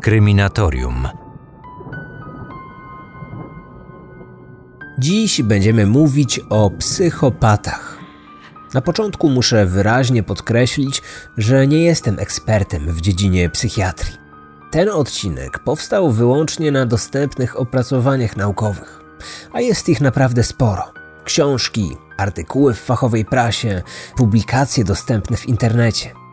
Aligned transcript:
Kryminatorium. 0.00 1.08
Dziś 4.98 5.42
będziemy 5.42 5.86
mówić 5.86 6.40
o 6.50 6.70
psychopatach. 6.70 7.98
Na 8.74 8.80
początku 8.80 9.28
muszę 9.28 9.66
wyraźnie 9.66 10.22
podkreślić, 10.22 11.02
że 11.36 11.66
nie 11.66 11.82
jestem 11.82 12.18
ekspertem 12.18 12.92
w 12.92 13.00
dziedzinie 13.00 13.50
psychiatrii. 13.50 14.16
Ten 14.70 14.88
odcinek 14.88 15.58
powstał 15.58 16.10
wyłącznie 16.10 16.72
na 16.72 16.86
dostępnych 16.86 17.60
opracowaniach 17.60 18.36
naukowych, 18.36 19.00
a 19.52 19.60
jest 19.60 19.88
ich 19.88 20.00
naprawdę 20.00 20.42
sporo. 20.42 20.92
Książki, 21.24 21.96
artykuły 22.16 22.74
w 22.74 22.80
fachowej 22.80 23.24
prasie, 23.24 23.82
publikacje 24.16 24.84
dostępne 24.84 25.36
w 25.36 25.46
internecie. 25.46 26.25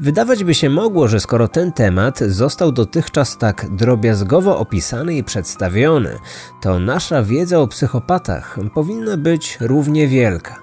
Wydawać 0.00 0.44
by 0.44 0.54
się 0.54 0.70
mogło, 0.70 1.08
że 1.08 1.20
skoro 1.20 1.48
ten 1.48 1.72
temat 1.72 2.18
został 2.18 2.72
dotychczas 2.72 3.38
tak 3.38 3.76
drobiazgowo 3.76 4.58
opisany 4.58 5.14
i 5.14 5.24
przedstawiony, 5.24 6.18
to 6.60 6.78
nasza 6.78 7.22
wiedza 7.22 7.58
o 7.58 7.66
psychopatach 7.66 8.58
powinna 8.74 9.16
być 9.16 9.58
równie 9.60 10.08
wielka. 10.08 10.62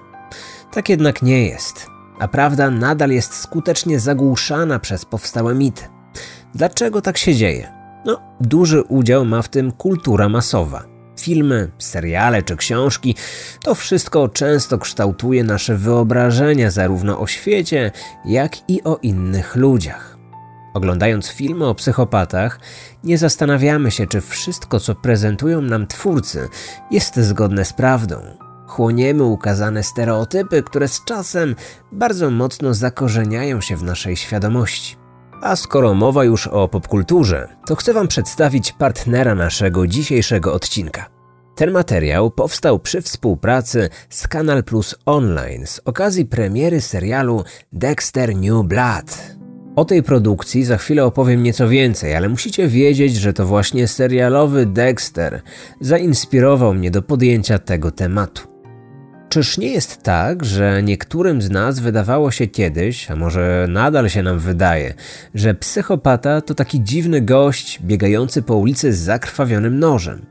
Tak 0.72 0.88
jednak 0.88 1.22
nie 1.22 1.48
jest, 1.48 1.86
a 2.18 2.28
prawda 2.28 2.70
nadal 2.70 3.10
jest 3.10 3.34
skutecznie 3.34 4.00
zagłuszana 4.00 4.78
przez 4.78 5.04
powstałe 5.04 5.54
mity. 5.54 5.82
Dlaczego 6.54 7.02
tak 7.02 7.18
się 7.18 7.34
dzieje? 7.34 7.72
No, 8.04 8.20
duży 8.40 8.82
udział 8.82 9.24
ma 9.24 9.42
w 9.42 9.48
tym 9.48 9.72
kultura 9.72 10.28
masowa. 10.28 10.99
Filmy, 11.20 11.70
seriale 11.78 12.42
czy 12.42 12.56
książki 12.56 13.14
to 13.64 13.74
wszystko 13.74 14.28
często 14.28 14.78
kształtuje 14.78 15.44
nasze 15.44 15.76
wyobrażenia 15.76 16.70
zarówno 16.70 17.20
o 17.20 17.26
świecie, 17.26 17.90
jak 18.24 18.70
i 18.70 18.82
o 18.84 18.96
innych 18.96 19.56
ludziach. 19.56 20.18
Oglądając 20.74 21.28
filmy 21.28 21.66
o 21.66 21.74
psychopatach, 21.74 22.60
nie 23.04 23.18
zastanawiamy 23.18 23.90
się, 23.90 24.06
czy 24.06 24.20
wszystko, 24.20 24.80
co 24.80 24.94
prezentują 24.94 25.60
nam 25.60 25.86
twórcy, 25.86 26.48
jest 26.90 27.16
zgodne 27.16 27.64
z 27.64 27.72
prawdą. 27.72 28.16
Chłoniemy 28.66 29.22
ukazane 29.22 29.82
stereotypy, 29.82 30.62
które 30.62 30.88
z 30.88 31.04
czasem 31.04 31.56
bardzo 31.92 32.30
mocno 32.30 32.74
zakorzeniają 32.74 33.60
się 33.60 33.76
w 33.76 33.82
naszej 33.82 34.16
świadomości. 34.16 34.99
A 35.42 35.56
skoro 35.56 35.94
mowa 35.94 36.24
już 36.24 36.46
o 36.46 36.68
popkulturze, 36.68 37.48
to 37.66 37.76
chcę 37.76 37.92
Wam 37.92 38.08
przedstawić 38.08 38.72
partnera 38.72 39.34
naszego 39.34 39.86
dzisiejszego 39.86 40.54
odcinka. 40.54 41.06
Ten 41.56 41.70
materiał 41.70 42.30
powstał 42.30 42.78
przy 42.78 43.02
współpracy 43.02 43.88
z 44.08 44.28
Kanal 44.28 44.64
Plus 44.64 44.94
Online 45.06 45.66
z 45.66 45.80
okazji 45.84 46.26
premiery 46.26 46.80
serialu 46.80 47.44
Dexter 47.72 48.36
New 48.36 48.64
Blood. 48.64 49.36
O 49.76 49.84
tej 49.84 50.02
produkcji 50.02 50.64
za 50.64 50.76
chwilę 50.76 51.04
opowiem 51.04 51.42
nieco 51.42 51.68
więcej, 51.68 52.16
ale 52.16 52.28
musicie 52.28 52.68
wiedzieć, 52.68 53.16
że 53.16 53.32
to 53.32 53.46
właśnie 53.46 53.88
serialowy 53.88 54.66
Dexter 54.66 55.42
zainspirował 55.80 56.74
mnie 56.74 56.90
do 56.90 57.02
podjęcia 57.02 57.58
tego 57.58 57.90
tematu. 57.90 58.49
Czyż 59.30 59.58
nie 59.58 59.68
jest 59.68 60.02
tak, 60.02 60.44
że 60.44 60.82
niektórym 60.82 61.42
z 61.42 61.50
nas 61.50 61.78
wydawało 61.78 62.30
się 62.30 62.46
kiedyś, 62.46 63.10
a 63.10 63.16
może 63.16 63.66
nadal 63.68 64.08
się 64.08 64.22
nam 64.22 64.38
wydaje, 64.38 64.94
że 65.34 65.54
psychopata 65.54 66.40
to 66.40 66.54
taki 66.54 66.82
dziwny 66.82 67.20
gość 67.20 67.80
biegający 67.82 68.42
po 68.42 68.56
ulicy 68.56 68.92
z 68.92 68.98
zakrwawionym 68.98 69.78
nożem? 69.78 70.26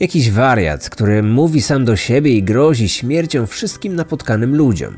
Jakiś 0.00 0.30
wariat, 0.30 0.90
który 0.90 1.22
mówi 1.22 1.62
sam 1.62 1.84
do 1.84 1.96
siebie 1.96 2.30
i 2.32 2.42
grozi 2.42 2.88
śmiercią 2.88 3.46
wszystkim 3.46 3.96
napotkanym 3.96 4.56
ludziom. 4.56 4.96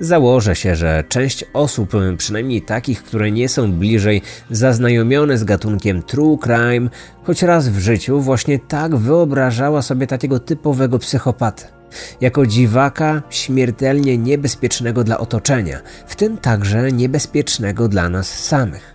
Założę 0.00 0.56
się, 0.56 0.76
że 0.76 1.04
część 1.08 1.44
osób, 1.52 1.92
przynajmniej 2.18 2.62
takich, 2.62 3.02
które 3.02 3.30
nie 3.30 3.48
są 3.48 3.72
bliżej 3.72 4.22
zaznajomione 4.50 5.38
z 5.38 5.44
gatunkiem 5.44 6.02
true 6.02 6.38
crime, 6.38 6.88
choć 7.22 7.42
raz 7.42 7.68
w 7.68 7.78
życiu 7.78 8.20
właśnie 8.20 8.58
tak 8.58 8.96
wyobrażała 8.96 9.82
sobie 9.82 10.06
takiego 10.06 10.38
typowego 10.40 10.98
psychopatę 10.98 11.77
jako 12.20 12.46
dziwaka 12.46 13.22
śmiertelnie 13.30 14.18
niebezpiecznego 14.18 15.04
dla 15.04 15.18
otoczenia, 15.18 15.80
w 16.06 16.16
tym 16.16 16.38
także 16.38 16.92
niebezpiecznego 16.92 17.88
dla 17.88 18.08
nas 18.08 18.44
samych. 18.44 18.94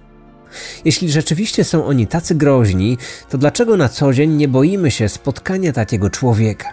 Jeśli 0.86 1.12
rzeczywiście 1.12 1.64
są 1.64 1.86
oni 1.86 2.08
tacy 2.08 2.36
groźni, 2.36 2.98
to 3.30 3.38
dlaczego 3.38 3.78
na 3.78 3.90
co 3.90 4.14
dzień 4.14 4.32
nie 4.32 4.48
boimy 4.48 4.92
się 4.92 5.10
spotkania 5.10 5.74
takiego 5.74 6.10
człowieka? 6.10 6.68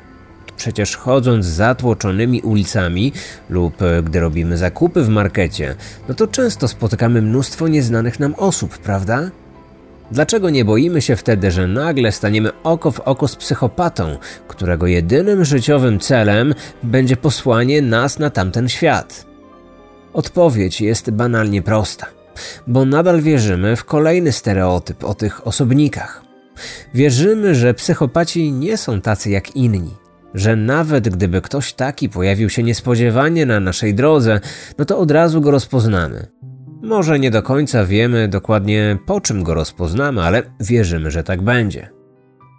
Przecież 0.57 0.97
chodząc 0.97 1.47
zatłoczonymi 1.47 2.43
ulicami 2.43 3.13
lub 3.51 3.77
gdy 4.05 4.21
robimy 4.21 4.57
zakupy 4.59 5.03
w 5.03 5.09
markecie, 5.09 5.77
no 6.09 6.15
to 6.15 6.27
często 6.27 6.69
spotykamy 6.69 7.23
mnóstwo 7.23 7.69
nieznanych 7.69 8.21
nam 8.21 8.35
osób, 8.35 8.79
prawda? 8.79 9.31
Dlaczego 10.11 10.51
nie 10.51 10.65
boimy 10.65 11.03
się 11.03 11.17
wtedy, 11.17 11.51
że 11.51 11.67
nagle 11.67 12.13
staniemy 12.13 12.51
oko 12.63 12.91
w 12.91 13.01
oko 13.01 13.29
z 13.29 13.37
psychopatą, 13.37 14.17
którego 14.49 14.87
jedynym 14.87 15.45
życiowym 15.45 15.99
celem 15.99 16.55
będzie 16.83 17.17
posłanie 17.17 17.83
nas 17.83 18.19
na 18.19 18.31
tamten 18.31 18.69
świat? 18.69 19.27
Odpowiedź 20.13 20.81
jest 20.81 21.11
banalnie 21.11 21.63
prosta, 21.63 22.07
bo 22.67 22.85
nadal 22.85 23.21
wierzymy 23.21 23.77
w 23.77 23.85
kolejny 23.85 24.33
stereotyp 24.33 25.05
o 25.05 25.15
tych 25.15 25.47
osobnikach. 25.47 26.23
Wierzymy, 26.95 27.55
że 27.55 27.75
psychopaci 27.75 28.53
nie 28.53 28.77
są 28.77 29.01
tacy 29.01 29.31
jak 29.31 29.57
inni, 29.57 29.97
że 30.35 30.57
nawet 30.57 31.09
gdyby 31.09 31.41
ktoś 31.41 31.73
taki 31.73 32.09
pojawił 32.09 32.51
się 32.51 32.63
niespodziewanie 32.63 33.47
na 33.47 33.61
naszej 33.61 33.95
drodze, 33.95 34.41
no 34.79 34.85
to 34.85 34.99
od 34.99 35.11
razu 35.11 35.41
go 35.41 35.51
rozpoznamy. 35.51 36.27
Może 36.83 37.19
nie 37.19 37.31
do 37.31 37.43
końca 37.43 37.85
wiemy 37.85 38.29
dokładnie 38.29 38.99
po 39.07 39.21
czym 39.21 39.43
go 39.43 39.55
rozpoznamy, 39.55 40.23
ale 40.23 40.43
wierzymy, 40.61 41.11
że 41.11 41.25
tak 41.25 41.43
będzie. 41.43 41.91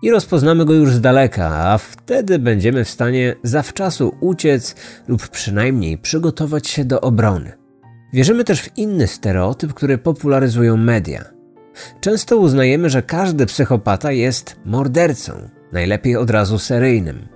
I 0.01 0.11
rozpoznamy 0.11 0.65
go 0.65 0.73
już 0.73 0.93
z 0.93 1.01
daleka, 1.01 1.47
a 1.47 1.77
wtedy 1.77 2.39
będziemy 2.39 2.83
w 2.85 2.89
stanie 2.89 3.35
zawczasu 3.43 4.15
uciec 4.19 4.75
lub 5.07 5.27
przynajmniej 5.27 5.97
przygotować 5.97 6.67
się 6.67 6.85
do 6.85 7.01
obrony. 7.01 7.51
Wierzymy 8.13 8.43
też 8.43 8.61
w 8.61 8.77
inny 8.77 9.07
stereotyp, 9.07 9.73
który 9.73 9.97
popularyzują 9.97 10.77
media. 10.77 11.25
Często 12.01 12.37
uznajemy, 12.37 12.89
że 12.89 13.01
każdy 13.01 13.45
psychopata 13.45 14.11
jest 14.11 14.55
mordercą, 14.65 15.49
najlepiej 15.71 16.15
od 16.15 16.29
razu 16.29 16.59
seryjnym, 16.59 17.27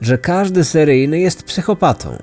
że 0.00 0.18
każdy 0.18 0.64
seryjny 0.64 1.20
jest 1.20 1.42
psychopatą, 1.42 2.18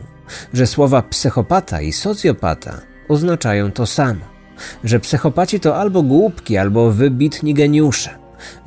że 0.54 0.68
słowa 0.68 1.02
psychopata 1.02 1.82
i 1.82 1.92
socjopata 1.92 2.95
oznaczają 3.10 3.72
to 3.72 3.86
samo. 3.86 4.26
Że 4.84 5.00
psychopaci 5.00 5.60
to 5.60 5.76
albo 5.76 6.04
głupki, 6.04 6.58
albo 6.58 6.92
wybitni 6.92 7.54
geniusze. 7.54 8.10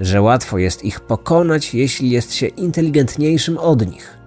Że 0.00 0.22
łatwo 0.22 0.58
jest 0.58 0.84
ich 0.84 1.00
pokonać, 1.00 1.74
jeśli 1.74 2.10
jest 2.10 2.34
się 2.34 2.46
inteligentniejszym 2.46 3.58
od 3.58 3.86
nich. 3.86 4.18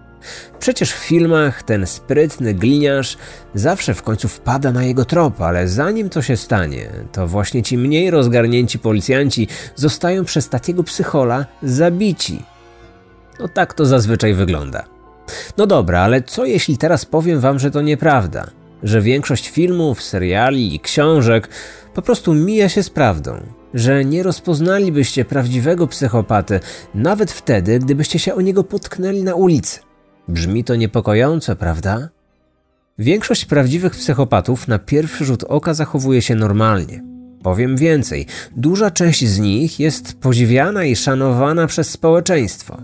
Przecież 0.60 0.94
w 0.94 0.98
filmach 0.98 1.64
ten 1.64 1.88
sprytny 1.88 2.54
gliniarz 2.54 3.18
zawsze 3.56 3.94
w 3.94 4.04
końcu 4.04 4.28
wpada 4.28 4.72
na 4.72 4.84
jego 4.84 5.06
trop, 5.06 5.42
ale 5.42 5.68
zanim 5.68 6.10
to 6.10 6.22
się 6.22 6.38
stanie, 6.38 6.90
to 7.12 7.28
właśnie 7.28 7.64
ci 7.64 7.78
mniej 7.78 8.12
rozgarnięci 8.12 8.80
policjanci 8.80 9.48
zostają 9.76 10.26
przez 10.26 10.50
takiego 10.50 10.84
psychola 10.84 11.46
zabici. 11.64 12.44
No 13.40 13.48
tak 13.48 13.74
to 13.74 13.86
zazwyczaj 13.86 14.34
wygląda. 14.34 14.86
No 15.58 15.68
dobra, 15.68 16.02
ale 16.02 16.22
co 16.22 16.46
jeśli 16.46 16.78
teraz 16.78 17.06
powiem 17.06 17.40
wam, 17.40 17.60
że 17.60 17.72
to 17.72 17.82
nieprawda? 17.82 18.48
Że 18.84 19.02
większość 19.02 19.50
filmów, 19.50 20.04
seriali 20.04 20.76
i 20.76 20.80
książek 20.80 21.50
po 21.94 22.02
prostu 22.02 22.34
mija 22.34 22.70
się 22.70 22.84
z 22.84 22.90
prawdą, 22.90 23.38
że 23.74 24.06
nie 24.06 24.24
rozpoznalibyście 24.24 25.26
prawdziwego 25.26 25.88
psychopaty 25.88 26.60
nawet 26.96 27.32
wtedy, 27.32 27.80
gdybyście 27.80 28.20
się 28.20 28.36
o 28.36 28.42
niego 28.42 28.64
potknęli 28.64 29.24
na 29.24 29.36
ulicy. 29.36 29.80
Brzmi 30.28 30.64
to 30.64 30.76
niepokojąco, 30.76 31.56
prawda? 31.56 32.10
Większość 33.00 33.46
prawdziwych 33.46 33.94
psychopatów 33.94 34.68
na 34.68 34.80
pierwszy 34.80 35.26
rzut 35.26 35.44
oka 35.44 35.74
zachowuje 35.74 36.22
się 36.22 36.36
normalnie. 36.36 37.04
Powiem 37.44 37.78
więcej, 37.78 38.26
duża 38.56 38.92
część 38.92 39.28
z 39.28 39.40
nich 39.40 39.80
jest 39.80 40.20
podziwiana 40.20 40.84
i 40.84 40.96
szanowana 40.96 41.68
przez 41.68 41.90
społeczeństwo. 41.90 42.78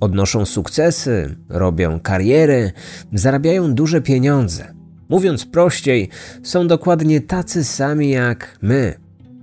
Odnoszą 0.00 0.44
sukcesy, 0.44 1.36
robią 1.48 2.00
kariery, 2.00 2.72
zarabiają 3.12 3.74
duże 3.74 4.00
pieniądze. 4.00 4.81
Mówiąc 5.12 5.46
prościej, 5.46 6.08
są 6.42 6.66
dokładnie 6.66 7.20
tacy 7.20 7.64
sami 7.64 8.10
jak 8.10 8.58
my. 8.62 8.94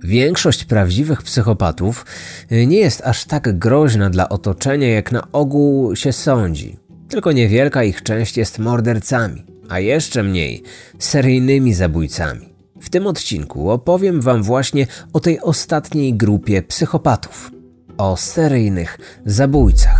Większość 0.04 0.64
prawdziwych 0.64 1.22
psychopatów 1.22 2.06
y, 2.52 2.66
nie 2.66 2.78
jest 2.78 3.02
aż 3.04 3.24
tak 3.24 3.58
groźna 3.58 4.10
dla 4.10 4.28
otoczenia, 4.28 4.88
jak 4.88 5.12
na 5.12 5.32
ogół 5.32 5.96
się 5.96 6.12
sądzi. 6.12 6.76
Tylko 7.08 7.32
niewielka 7.32 7.84
ich 7.84 8.02
część 8.02 8.36
jest 8.36 8.58
mordercami, 8.58 9.44
a 9.68 9.80
jeszcze 9.80 10.22
mniej 10.22 10.62
seryjnymi 10.98 11.74
zabójcami. 11.74 12.48
W 12.80 12.90
tym 12.90 13.06
odcinku 13.06 13.70
opowiem 13.70 14.20
Wam 14.20 14.42
właśnie 14.42 14.86
o 15.12 15.20
tej 15.20 15.40
ostatniej 15.40 16.14
grupie 16.14 16.62
psychopatów 16.62 17.50
o 17.98 18.16
seryjnych 18.16 18.98
zabójcach. 19.26 19.99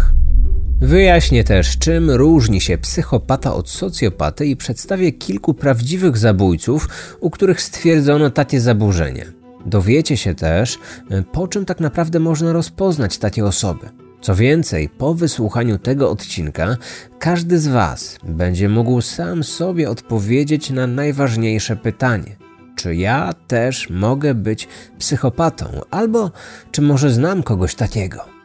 Wyjaśnię 0.81 1.45
też, 1.45 1.79
czym 1.79 2.11
różni 2.11 2.61
się 2.61 2.79
psychopata 2.79 3.55
od 3.55 3.71
socjopaty 3.71 4.47
i 4.47 4.57
przedstawię 4.57 5.13
kilku 5.13 5.55
prawdziwych 5.55 6.19
zabójców, 6.19 6.89
u 7.21 7.31
których 7.31 7.63
stwierdzono 7.63 8.31
takie 8.31 8.61
zaburzenia. 8.61 9.25
Dowiecie 9.67 10.17
się 10.17 10.35
też, 10.35 10.79
po 11.33 11.49
czym 11.49 11.65
tak 11.65 11.81
naprawdę 11.81 12.21
można 12.21 12.53
rozpoznać 12.53 13.19
takie 13.19 13.45
osoby. 13.45 13.89
Co 14.21 14.35
więcej, 14.35 14.89
po 14.89 15.15
wysłuchaniu 15.15 15.79
tego 15.79 16.11
odcinka, 16.11 16.77
każdy 17.19 17.59
z 17.59 17.69
Was 17.69 18.19
będzie 18.25 18.69
mógł 18.69 19.01
sam 19.01 19.45
sobie 19.45 19.91
odpowiedzieć 19.91 20.71
na 20.71 20.87
najważniejsze 20.87 21.77
pytanie: 21.77 22.37
czy 22.77 22.95
ja 22.95 23.33
też 23.47 23.91
mogę 23.91 24.35
być 24.35 24.69
psychopatą, 24.99 25.81
albo 25.91 26.31
czy 26.71 26.83
może 26.83 27.11
znam 27.11 27.43
kogoś 27.43 27.75
takiego? 27.75 28.40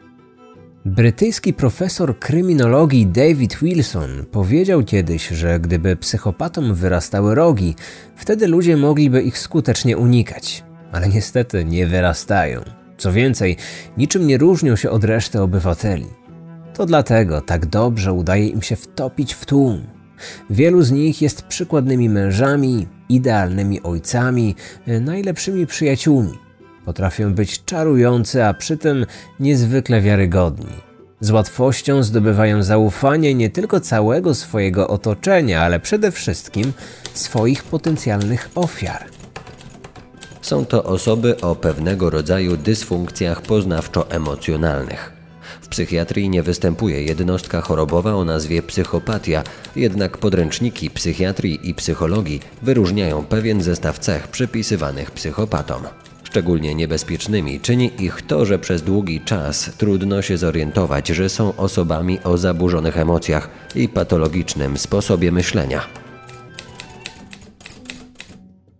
Brytyjski 0.86 1.52
profesor 1.52 2.18
kryminologii 2.18 3.06
David 3.06 3.56
Wilson 3.62 4.24
powiedział 4.30 4.84
kiedyś, 4.84 5.28
że 5.28 5.60
gdyby 5.60 5.96
psychopatom 5.96 6.74
wyrastały 6.74 7.34
rogi, 7.34 7.74
wtedy 8.16 8.46
ludzie 8.46 8.76
mogliby 8.76 9.22
ich 9.22 9.38
skutecznie 9.38 9.96
unikać. 9.96 10.64
Ale 10.92 11.08
niestety 11.08 11.64
nie 11.64 11.86
wyrastają. 11.86 12.60
Co 12.98 13.12
więcej, 13.12 13.56
niczym 13.96 14.26
nie 14.26 14.38
różnią 14.38 14.76
się 14.76 14.90
od 14.90 15.04
reszty 15.04 15.42
obywateli. 15.42 16.06
To 16.74 16.86
dlatego 16.86 17.40
tak 17.40 17.66
dobrze 17.66 18.12
udaje 18.12 18.48
im 18.48 18.62
się 18.62 18.76
wtopić 18.76 19.34
w 19.34 19.46
tłum. 19.46 19.86
Wielu 20.50 20.82
z 20.82 20.90
nich 20.90 21.22
jest 21.22 21.42
przykładnymi 21.42 22.08
mężami, 22.08 22.86
idealnymi 23.08 23.82
ojcami, 23.82 24.54
najlepszymi 24.86 25.66
przyjaciółmi. 25.66 26.45
Potrafią 26.86 27.34
być 27.34 27.64
czarujące, 27.64 28.48
a 28.48 28.54
przy 28.54 28.76
tym 28.76 29.06
niezwykle 29.40 30.00
wiarygodni. 30.00 30.72
Z 31.20 31.30
łatwością 31.30 32.02
zdobywają 32.02 32.62
zaufanie 32.62 33.34
nie 33.34 33.50
tylko 33.50 33.80
całego 33.80 34.34
swojego 34.34 34.88
otoczenia, 34.88 35.62
ale 35.62 35.80
przede 35.80 36.10
wszystkim 36.10 36.72
swoich 37.14 37.64
potencjalnych 37.64 38.50
ofiar. 38.54 39.04
Są 40.42 40.64
to 40.64 40.84
osoby 40.84 41.40
o 41.40 41.56
pewnego 41.56 42.10
rodzaju 42.10 42.56
dysfunkcjach 42.56 43.42
poznawczo-emocjonalnych. 43.42 45.12
W 45.60 45.68
psychiatrii 45.68 46.28
nie 46.28 46.42
występuje 46.42 47.02
jednostka 47.02 47.60
chorobowa 47.60 48.14
o 48.14 48.24
nazwie 48.24 48.62
psychopatia, 48.62 49.42
jednak 49.76 50.18
podręczniki 50.18 50.90
psychiatrii 50.90 51.70
i 51.70 51.74
psychologii 51.74 52.40
wyróżniają 52.62 53.24
pewien 53.24 53.62
zestaw 53.62 53.98
cech 53.98 54.28
przypisywanych 54.28 55.10
psychopatom. 55.10 55.82
Szczególnie 56.26 56.74
niebezpiecznymi 56.74 57.60
czyni 57.60 57.92
ich 57.98 58.22
to, 58.22 58.44
że 58.44 58.58
przez 58.58 58.82
długi 58.82 59.20
czas 59.20 59.70
trudno 59.78 60.22
się 60.22 60.36
zorientować, 60.38 61.08
że 61.08 61.28
są 61.28 61.56
osobami 61.56 62.18
o 62.24 62.38
zaburzonych 62.38 62.98
emocjach 62.98 63.50
i 63.74 63.88
patologicznym 63.88 64.78
sposobie 64.78 65.32
myślenia. 65.32 65.86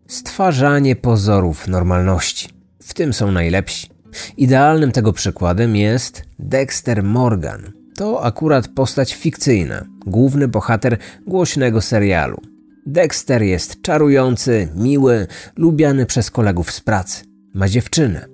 Stwarzanie 0.07 0.97
pozorów 0.97 1.69
normalności. 1.69 2.49
W 2.83 2.95
tym 2.95 3.13
są 3.13 3.33
najlepsi. 3.33 3.89
Idealnym 4.37 4.93
tego 4.93 5.13
przykładem 5.13 5.77
jest 5.77 6.23
Dexter 6.39 7.03
Morgan. 7.03 7.73
To 7.97 8.25
akurat 8.25 8.69
postać 8.69 9.15
fikcyjna, 9.15 9.85
główny 10.07 10.49
bohater 10.49 10.99
głośnego 11.27 11.81
serialu. 11.81 12.41
Dexter 12.87 13.43
jest 13.43 13.83
czarujący, 13.83 14.69
miły, 14.75 15.27
lubiany 15.57 16.07
przez 16.07 16.31
kolegów 16.31 16.71
z 16.71 16.81
pracy. 16.81 17.36
Ma 17.57 17.69
dziewczynę. 17.69 18.27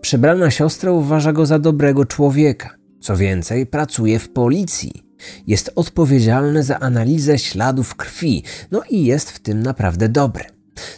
Przebrana 0.00 0.50
siostra 0.50 0.92
uważa 0.92 1.32
go 1.32 1.46
za 1.46 1.58
dobrego 1.58 2.04
człowieka. 2.04 2.76
Co 3.00 3.16
więcej, 3.16 3.66
pracuje 3.66 4.18
w 4.18 4.28
policji. 4.28 5.02
Jest 5.46 5.72
odpowiedzialny 5.74 6.62
za 6.62 6.80
analizę 6.80 7.38
śladów 7.38 7.94
krwi, 7.94 8.42
no 8.70 8.82
i 8.90 9.04
jest 9.04 9.30
w 9.30 9.38
tym 9.38 9.62
naprawdę 9.62 10.08
dobry. 10.08 10.44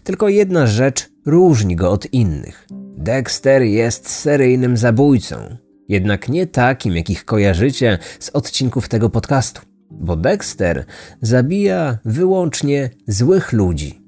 Tylko 0.04 0.28
jedna 0.28 0.66
rzecz 0.66 1.08
różni 1.26 1.76
go 1.76 1.90
od 1.90 2.12
innych. 2.12 2.66
Dexter 2.96 3.62
jest 3.62 4.10
seryjnym 4.10 4.76
zabójcą. 4.76 5.56
Jednak 5.88 6.28
nie 6.28 6.46
takim, 6.46 6.96
jakich 6.96 7.24
kojarzycie 7.24 7.98
z 8.20 8.30
odcinków 8.30 8.88
tego 8.88 9.10
podcastu. 9.10 9.62
Bo 9.90 10.16
Dexter 10.16 10.84
zabija 11.22 11.98
wyłącznie 12.04 12.90
złych 13.06 13.52
ludzi. 13.52 14.07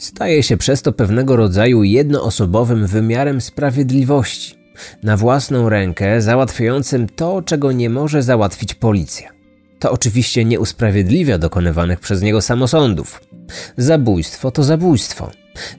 Staje 0.00 0.42
się 0.42 0.56
przez 0.56 0.82
to 0.82 0.92
pewnego 0.92 1.36
rodzaju 1.36 1.82
jednoosobowym 1.82 2.86
wymiarem 2.86 3.40
sprawiedliwości, 3.40 4.54
na 5.02 5.16
własną 5.16 5.68
rękę 5.68 6.22
załatwiającym 6.22 7.08
to, 7.08 7.42
czego 7.42 7.72
nie 7.72 7.90
może 7.90 8.22
załatwić 8.22 8.74
policja. 8.74 9.30
To 9.78 9.92
oczywiście 9.92 10.44
nie 10.44 10.60
usprawiedliwia 10.60 11.38
dokonywanych 11.38 12.00
przez 12.00 12.22
niego 12.22 12.40
samosądów. 12.42 13.20
Zabójstwo 13.76 14.50
to 14.50 14.62
zabójstwo, 14.62 15.30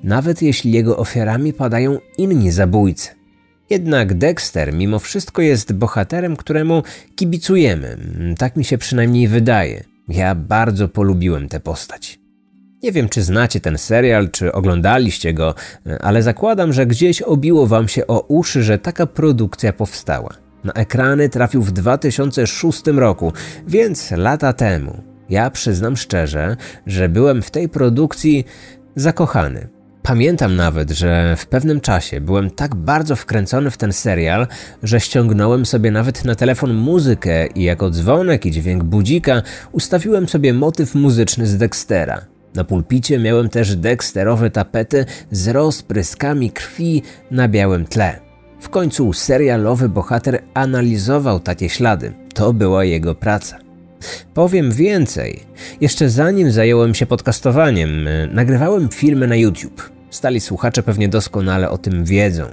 nawet 0.03 0.41
jeśli 0.41 0.71
jego 0.71 0.97
ofiarami 0.97 1.53
padają 1.53 1.97
inni 2.17 2.51
zabójcy. 2.51 3.09
Jednak 3.69 4.13
Dexter 4.13 4.73
mimo 4.73 4.99
wszystko 4.99 5.41
jest 5.41 5.73
bohaterem, 5.73 6.35
któremu 6.35 6.83
kibicujemy. 7.15 7.97
Tak 8.37 8.55
mi 8.55 8.65
się 8.65 8.77
przynajmniej 8.77 9.27
wydaje. 9.27 9.83
Ja 10.07 10.35
bardzo 10.35 10.87
polubiłem 10.87 11.49
tę 11.49 11.59
postać. 11.59 12.20
Nie 12.83 12.91
wiem, 12.91 13.09
czy 13.09 13.21
znacie 13.21 13.59
ten 13.59 13.77
serial, 13.77 14.29
czy 14.31 14.51
oglądaliście 14.51 15.33
go, 15.33 15.55
ale 15.99 16.23
zakładam, 16.23 16.73
że 16.73 16.85
gdzieś 16.85 17.21
obiło 17.21 17.67
wam 17.67 17.87
się 17.87 18.07
o 18.07 18.19
uszy, 18.19 18.63
że 18.63 18.77
taka 18.77 19.05
produkcja 19.05 19.73
powstała. 19.73 20.29
Na 20.63 20.73
ekrany 20.73 21.29
trafił 21.29 21.61
w 21.61 21.71
2006 21.71 22.81
roku, 22.87 23.33
więc 23.67 24.11
lata 24.11 24.53
temu. 24.53 25.03
Ja 25.29 25.49
przyznam 25.49 25.97
szczerze, 25.97 26.57
że 26.85 27.09
byłem 27.09 27.41
w 27.41 27.51
tej 27.51 27.69
produkcji 27.69 28.45
zakochany. 28.95 29.67
Pamiętam 30.03 30.55
nawet, 30.55 30.91
że 30.91 31.35
w 31.37 31.45
pewnym 31.45 31.81
czasie 31.81 32.21
byłem 32.21 32.51
tak 32.51 32.75
bardzo 32.75 33.15
wkręcony 33.15 33.71
w 33.71 33.77
ten 33.77 33.93
serial, 33.93 34.47
że 34.83 34.99
ściągnąłem 34.99 35.65
sobie 35.65 35.91
nawet 35.91 36.25
na 36.25 36.35
telefon 36.35 36.73
muzykę 36.73 37.47
i 37.47 37.63
jako 37.63 37.89
dzwonek 37.89 38.45
i 38.45 38.51
dźwięk 38.51 38.83
budzika 38.83 39.41
ustawiłem 39.71 40.29
sobie 40.29 40.53
motyw 40.53 40.95
muzyczny 40.95 41.47
z 41.47 41.57
Dextera. 41.57 42.30
Na 42.55 42.63
pulpicie 42.63 43.19
miałem 43.19 43.49
też 43.49 43.75
Dexterowe 43.75 44.49
tapety 44.49 45.05
z 45.31 45.47
rozpryskami 45.47 46.51
krwi 46.51 47.03
na 47.31 47.47
białym 47.47 47.85
tle. 47.85 48.19
W 48.59 48.69
końcu 48.69 49.13
serialowy 49.13 49.89
bohater 49.89 50.41
analizował 50.53 51.39
takie 51.39 51.69
ślady. 51.69 52.13
To 52.33 52.53
była 52.53 52.83
jego 52.83 53.15
praca. 53.15 53.57
Powiem 54.33 54.71
więcej. 54.71 55.43
Jeszcze 55.81 56.09
zanim 56.09 56.51
zająłem 56.51 56.93
się 56.93 57.05
podcastowaniem, 57.05 58.07
nagrywałem 58.31 58.89
filmy 58.89 59.27
na 59.27 59.35
YouTube. 59.35 59.89
Stali 60.09 60.39
słuchacze 60.39 60.83
pewnie 60.83 61.09
doskonale 61.09 61.69
o 61.69 61.77
tym 61.77 62.05
wiedzą. 62.05 62.45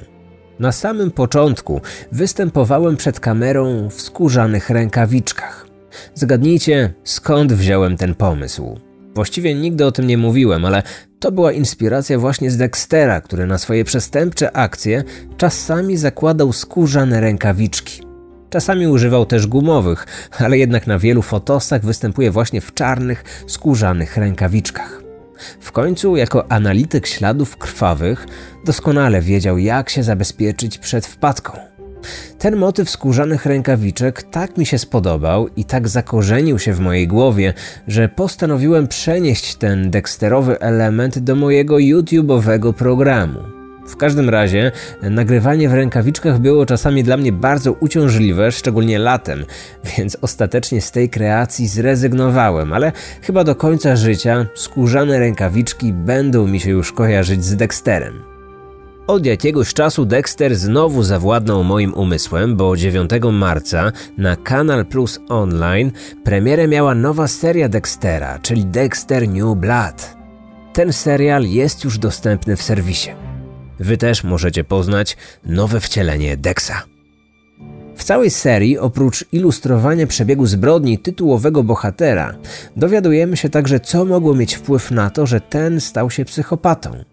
Na 0.58 0.72
samym 0.72 1.10
początku 1.10 1.80
występowałem 2.12 2.96
przed 2.96 3.20
kamerą 3.20 3.88
w 3.88 4.00
skórzanych 4.00 4.70
rękawiczkach. 4.70 5.66
Zgadnijcie, 6.14 6.92
skąd 7.04 7.52
wziąłem 7.52 7.96
ten 7.96 8.14
pomysł. 8.14 8.87
Właściwie 9.18 9.54
nigdy 9.54 9.86
o 9.86 9.92
tym 9.92 10.06
nie 10.06 10.18
mówiłem, 10.18 10.64
ale 10.64 10.82
to 11.20 11.32
była 11.32 11.52
inspiracja 11.52 12.18
właśnie 12.18 12.50
z 12.50 12.56
Dextera, 12.56 13.20
który 13.20 13.46
na 13.46 13.58
swoje 13.58 13.84
przestępcze 13.84 14.56
akcje 14.56 15.04
czasami 15.36 15.96
zakładał 15.96 16.52
skórzane 16.52 17.20
rękawiczki. 17.20 18.02
Czasami 18.50 18.86
używał 18.86 19.26
też 19.26 19.46
gumowych, 19.46 20.06
ale 20.38 20.58
jednak 20.58 20.86
na 20.86 20.98
wielu 20.98 21.22
fotosach 21.22 21.84
występuje 21.84 22.30
właśnie 22.30 22.60
w 22.60 22.74
czarnych, 22.74 23.44
skórzanych 23.46 24.16
rękawiczkach. 24.16 25.02
W 25.60 25.72
końcu, 25.72 26.16
jako 26.16 26.52
analityk 26.52 27.06
śladów 27.06 27.56
krwawych, 27.56 28.26
doskonale 28.64 29.20
wiedział, 29.20 29.58
jak 29.58 29.90
się 29.90 30.02
zabezpieczyć 30.02 30.78
przed 30.78 31.06
wpadką. 31.06 31.77
Ten 32.38 32.56
motyw 32.56 32.90
skórzanych 32.90 33.46
rękawiczek 33.46 34.22
tak 34.22 34.58
mi 34.58 34.66
się 34.66 34.78
spodobał 34.78 35.48
i 35.56 35.64
tak 35.64 35.88
zakorzenił 35.88 36.58
się 36.58 36.72
w 36.72 36.80
mojej 36.80 37.08
głowie, 37.08 37.54
że 37.88 38.08
postanowiłem 38.08 38.88
przenieść 38.88 39.54
ten 39.54 39.90
deksterowy 39.90 40.60
element 40.60 41.18
do 41.18 41.34
mojego 41.34 41.76
YouTube'owego 41.76 42.72
programu. 42.72 43.58
W 43.88 43.96
każdym 43.96 44.28
razie 44.28 44.72
nagrywanie 45.02 45.68
w 45.68 45.74
rękawiczkach 45.74 46.38
było 46.38 46.66
czasami 46.66 47.04
dla 47.04 47.16
mnie 47.16 47.32
bardzo 47.32 47.72
uciążliwe, 47.72 48.52
szczególnie 48.52 48.98
latem, 48.98 49.44
więc 49.96 50.16
ostatecznie 50.20 50.80
z 50.80 50.90
tej 50.90 51.08
kreacji 51.10 51.68
zrezygnowałem, 51.68 52.72
ale 52.72 52.92
chyba 53.22 53.44
do 53.44 53.54
końca 53.54 53.96
życia 53.96 54.46
skórzane 54.54 55.18
rękawiczki 55.18 55.92
będą 55.92 56.46
mi 56.46 56.60
się 56.60 56.70
już 56.70 56.92
kojarzyć 56.92 57.44
z 57.44 57.56
Dexterem. 57.56 58.27
Od 59.08 59.26
jakiegoś 59.26 59.74
czasu 59.74 60.04
Dexter 60.04 60.56
znowu 60.56 61.02
zawładnął 61.02 61.64
moim 61.64 61.94
umysłem, 61.94 62.56
bo 62.56 62.76
9 62.76 63.10
marca 63.32 63.92
na 64.18 64.36
Kanal 64.36 64.86
Plus 64.86 65.20
Online 65.28 65.92
premierę 66.24 66.68
miała 66.68 66.94
nowa 66.94 67.28
seria 67.28 67.68
Dextera, 67.68 68.38
czyli 68.38 68.64
Dexter 68.64 69.28
New 69.28 69.56
Blood. 69.56 70.16
Ten 70.72 70.92
serial 70.92 71.44
jest 71.44 71.84
już 71.84 71.98
dostępny 71.98 72.56
w 72.56 72.62
serwisie. 72.62 73.10
Wy 73.80 73.96
też 73.96 74.24
możecie 74.24 74.64
poznać 74.64 75.16
nowe 75.46 75.80
wcielenie 75.80 76.36
Dexa. 76.36 76.84
W 77.96 78.04
całej 78.04 78.30
serii, 78.30 78.78
oprócz 78.78 79.24
ilustrowania 79.32 80.06
przebiegu 80.06 80.46
zbrodni 80.46 80.98
tytułowego 80.98 81.62
bohatera, 81.62 82.34
dowiadujemy 82.76 83.36
się 83.36 83.48
także, 83.48 83.80
co 83.80 84.04
mogło 84.04 84.34
mieć 84.34 84.54
wpływ 84.54 84.90
na 84.90 85.10
to, 85.10 85.26
że 85.26 85.40
ten 85.40 85.80
stał 85.80 86.10
się 86.10 86.24
psychopatą. 86.24 87.04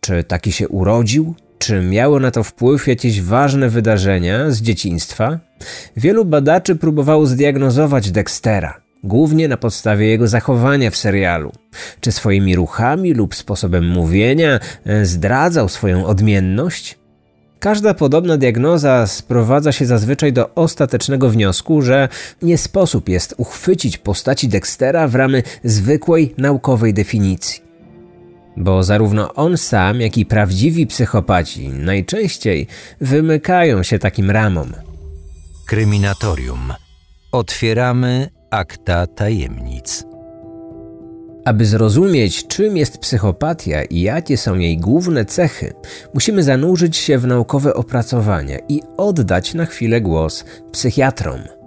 Czy 0.00 0.24
taki 0.24 0.52
się 0.52 0.68
urodził? 0.68 1.34
Czy 1.58 1.80
miało 1.82 2.20
na 2.20 2.30
to 2.30 2.44
wpływ 2.44 2.86
jakieś 2.86 3.22
ważne 3.22 3.68
wydarzenia 3.68 4.50
z 4.50 4.60
dzieciństwa? 4.60 5.38
Wielu 5.96 6.24
badaczy 6.24 6.76
próbowało 6.76 7.26
zdiagnozować 7.26 8.10
Dextera, 8.10 8.80
głównie 9.04 9.48
na 9.48 9.56
podstawie 9.56 10.06
jego 10.06 10.28
zachowania 10.28 10.90
w 10.90 10.96
serialu. 10.96 11.52
Czy 12.00 12.12
swoimi 12.12 12.56
ruchami 12.56 13.14
lub 13.14 13.34
sposobem 13.34 13.88
mówienia 13.88 14.60
e, 14.86 15.04
zdradzał 15.04 15.68
swoją 15.68 16.06
odmienność? 16.06 16.98
Każda 17.60 17.94
podobna 17.94 18.36
diagnoza 18.36 19.06
sprowadza 19.06 19.72
się 19.72 19.86
zazwyczaj 19.86 20.32
do 20.32 20.54
ostatecznego 20.54 21.30
wniosku, 21.30 21.82
że 21.82 22.08
nie 22.42 22.58
sposób 22.58 23.08
jest 23.08 23.34
uchwycić 23.36 23.98
postaci 23.98 24.48
Dextera 24.48 25.08
w 25.08 25.14
ramy 25.14 25.42
zwykłej 25.64 26.34
naukowej 26.38 26.94
definicji. 26.94 27.67
Bo 28.60 28.82
zarówno 28.82 29.34
on 29.34 29.56
sam, 29.56 30.00
jak 30.00 30.18
i 30.18 30.26
prawdziwi 30.26 30.86
psychopaci 30.86 31.68
najczęściej 31.68 32.66
wymykają 33.00 33.82
się 33.82 33.98
takim 33.98 34.30
ramom. 34.30 34.72
Kryminatorium. 35.66 36.72
Otwieramy 37.32 38.30
akta 38.50 39.06
tajemnic. 39.06 40.04
Aby 41.44 41.66
zrozumieć, 41.66 42.46
czym 42.46 42.76
jest 42.76 42.98
psychopatia 42.98 43.82
i 43.82 44.00
jakie 44.00 44.36
są 44.36 44.54
jej 44.54 44.78
główne 44.78 45.24
cechy, 45.24 45.72
musimy 46.14 46.42
zanurzyć 46.42 46.96
się 46.96 47.18
w 47.18 47.26
naukowe 47.26 47.74
opracowania 47.74 48.58
i 48.68 48.82
oddać 48.96 49.54
na 49.54 49.66
chwilę 49.66 50.00
głos 50.00 50.44
psychiatrom. 50.72 51.57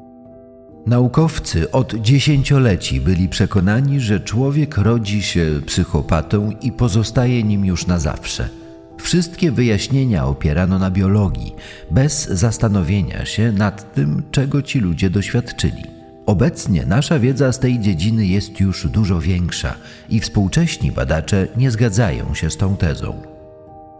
Naukowcy 0.86 1.72
od 1.72 1.94
dziesięcioleci 1.94 3.02
byli 3.02 3.30
przekonani, 3.30 4.00
że 4.00 4.20
człowiek 4.20 4.78
rodzi 4.78 5.24
się 5.24 5.62
psychopatą 5.66 6.52
i 6.62 6.72
pozostaje 6.72 7.44
nim 7.44 7.66
już 7.66 7.88
na 7.88 8.00
zawsze. 8.00 8.50
Wszystkie 8.98 9.52
wyjaśnienia 9.52 10.26
opierano 10.26 10.80
na 10.80 10.92
biologii, 10.92 11.56
bez 11.92 12.28
zastanowienia 12.28 13.26
się 13.26 13.52
nad 13.52 13.94
tym, 13.94 14.24
czego 14.32 14.62
ci 14.62 14.80
ludzie 14.80 15.10
doświadczyli. 15.10 15.84
Obecnie 16.26 16.86
nasza 16.86 17.20
wiedza 17.20 17.52
z 17.52 17.60
tej 17.60 17.80
dziedziny 17.80 18.26
jest 18.26 18.60
już 18.60 18.88
dużo 18.88 19.20
większa 19.20 19.76
i 20.10 20.20
współcześni 20.20 20.92
badacze 20.92 21.48
nie 21.58 21.72
zgadzają 21.72 22.34
się 22.34 22.50
z 22.50 22.58
tą 22.58 22.78
tezą. 22.78 23.22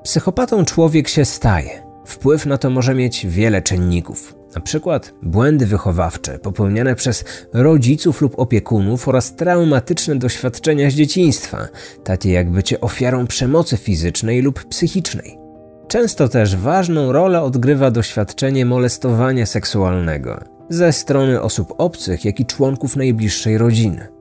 Psychopatą 0.04 0.66
człowiek 0.66 1.08
się 1.08 1.26
staje. 1.26 1.91
Wpływ 2.06 2.46
na 2.46 2.58
to 2.58 2.70
może 2.70 2.96
mieć 2.96 3.28
wiele 3.28 3.62
czynników. 3.62 4.36
Na 4.56 4.62
przykład 4.62 5.14
błędy 5.22 5.66
wychowawcze 5.66 6.40
popełniane 6.40 6.96
przez 6.96 7.26
rodziców 7.54 8.22
lub 8.22 8.40
opiekunów 8.40 9.08
oraz 9.08 9.36
traumatyczne 9.36 10.16
doświadczenia 10.16 10.90
z 10.90 10.94
dzieciństwa, 10.94 11.68
takie 12.04 12.32
jak 12.32 12.50
bycie 12.50 12.82
ofiarą 12.82 13.28
przemocy 13.28 13.78
fizycznej 13.78 14.42
lub 14.42 14.64
psychicznej. 14.64 15.38
Często 15.88 16.30
też 16.30 16.56
ważną 16.56 17.12
rolę 17.12 17.42
odgrywa 17.42 17.92
doświadczenie 17.92 18.66
molestowania 18.66 19.46
seksualnego 19.46 20.40
ze 20.70 20.94
strony 20.94 21.42
osób 21.42 21.74
obcych, 21.78 22.26
jak 22.26 22.40
i 22.40 22.46
członków 22.46 22.96
najbliższej 22.96 23.58
rodziny. 23.58 24.21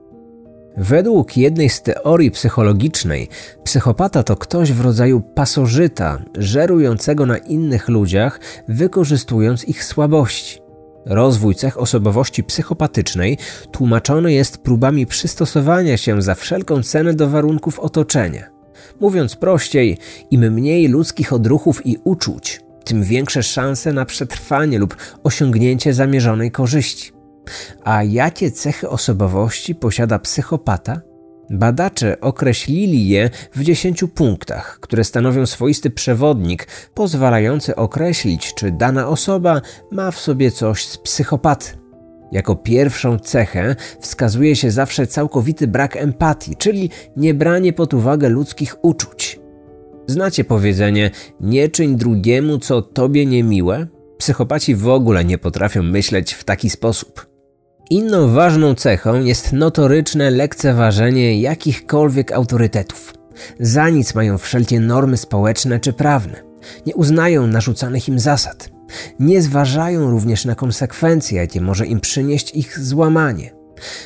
Według 0.77 1.37
jednej 1.37 1.69
z 1.69 1.81
teorii 1.81 2.31
psychologicznej, 2.31 3.27
psychopata 3.63 4.23
to 4.23 4.35
ktoś 4.35 4.71
w 4.71 4.81
rodzaju 4.81 5.21
pasożyta, 5.21 6.21
żerującego 6.37 7.25
na 7.25 7.37
innych 7.37 7.89
ludziach, 7.89 8.39
wykorzystując 8.67 9.65
ich 9.65 9.83
słabości. 9.83 10.61
Rozwój 11.05 11.55
cech 11.55 11.79
osobowości 11.79 12.43
psychopatycznej 12.43 13.37
tłumaczony 13.71 14.33
jest 14.33 14.57
próbami 14.57 15.05
przystosowania 15.05 15.97
się 15.97 16.21
za 16.21 16.35
wszelką 16.35 16.83
cenę 16.83 17.13
do 17.13 17.29
warunków 17.29 17.79
otoczenia. 17.79 18.49
Mówiąc 18.99 19.35
prościej, 19.35 19.97
im 20.31 20.53
mniej 20.53 20.87
ludzkich 20.87 21.33
odruchów 21.33 21.85
i 21.85 21.97
uczuć, 22.03 22.61
tym 22.83 23.03
większe 23.03 23.43
szanse 23.43 23.93
na 23.93 24.05
przetrwanie 24.05 24.79
lub 24.79 24.97
osiągnięcie 25.23 25.93
zamierzonej 25.93 26.51
korzyści. 26.51 27.20
A 27.83 28.03
jakie 28.03 28.51
cechy 28.51 28.89
osobowości 28.89 29.75
posiada 29.75 30.19
psychopata? 30.19 31.01
Badacze 31.49 32.21
określili 32.21 33.07
je 33.09 33.29
w 33.55 33.63
10 33.63 34.03
punktach, 34.15 34.79
które 34.79 35.03
stanowią 35.03 35.45
swoisty 35.45 35.89
przewodnik 35.89 36.67
pozwalający 36.93 37.75
określić, 37.75 38.53
czy 38.53 38.71
dana 38.71 39.07
osoba 39.07 39.61
ma 39.91 40.11
w 40.11 40.19
sobie 40.19 40.51
coś 40.51 40.85
z 40.85 40.97
psychopaty. 40.97 41.81
Jako 42.31 42.55
pierwszą 42.55 43.19
cechę 43.19 43.75
wskazuje 43.99 44.55
się 44.55 44.71
zawsze 44.71 45.07
całkowity 45.07 45.67
brak 45.67 45.97
empatii, 45.97 46.55
czyli 46.55 46.89
niebranie 47.17 47.73
pod 47.73 47.93
uwagę 47.93 48.29
ludzkich 48.29 48.75
uczuć. 48.81 49.39
Znacie 50.07 50.43
powiedzenie: 50.43 51.11
nie 51.39 51.69
czyń 51.69 51.95
drugiemu, 51.95 52.57
co 52.57 52.81
tobie 52.81 53.25
niemiłe? 53.25 53.87
Psychopaci 54.17 54.75
w 54.75 54.87
ogóle 54.87 55.25
nie 55.25 55.37
potrafią 55.37 55.83
myśleć 55.83 56.33
w 56.33 56.43
taki 56.43 56.69
sposób. 56.69 57.30
Inną 57.91 58.33
ważną 58.33 58.75
cechą 58.75 59.23
jest 59.23 59.53
notoryczne 59.53 60.31
lekceważenie 60.31 61.41
jakichkolwiek 61.41 62.31
autorytetów. 62.31 63.13
Za 63.59 63.89
nic 63.89 64.15
mają 64.15 64.37
wszelkie 64.37 64.79
normy 64.79 65.17
społeczne 65.17 65.79
czy 65.79 65.93
prawne. 65.93 66.43
Nie 66.85 66.95
uznają 66.95 67.47
narzucanych 67.47 68.07
im 68.07 68.19
zasad. 68.19 68.69
Nie 69.19 69.41
zważają 69.41 70.11
również 70.11 70.45
na 70.45 70.55
konsekwencje, 70.55 71.37
jakie 71.37 71.61
może 71.61 71.87
im 71.87 71.99
przynieść 71.99 72.55
ich 72.55 72.79
złamanie. 72.79 73.51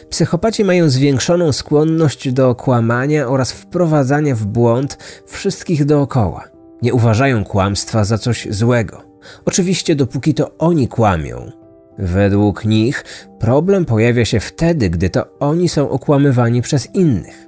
Psychopaci 0.10 0.64
mają 0.64 0.90
zwiększoną 0.90 1.52
skłonność 1.52 2.32
do 2.32 2.56
kłamania 2.56 3.28
oraz 3.28 3.52
wprowadzania 3.52 4.36
w 4.36 4.46
błąd 4.46 4.98
wszystkich 5.28 5.86
dookoła. 5.86 6.44
Nie 6.82 6.94
uważają 6.94 7.44
kłamstwa 7.44 8.04
za 8.04 8.18
coś 8.18 8.48
złego. 8.50 9.04
Oczywiście, 9.46 9.96
dopóki 9.96 10.34
to 10.34 10.58
oni 10.58 10.88
kłamią. 10.88 11.65
Według 11.98 12.66
nich 12.66 13.06
problem 13.40 13.86
pojawia 13.86 14.26
się 14.26 14.40
wtedy, 14.40 14.90
gdy 14.90 15.10
to 15.10 15.26
oni 15.40 15.70
są 15.70 15.90
okłamywani 15.90 16.62
przez 16.62 16.96
innych. 16.96 17.48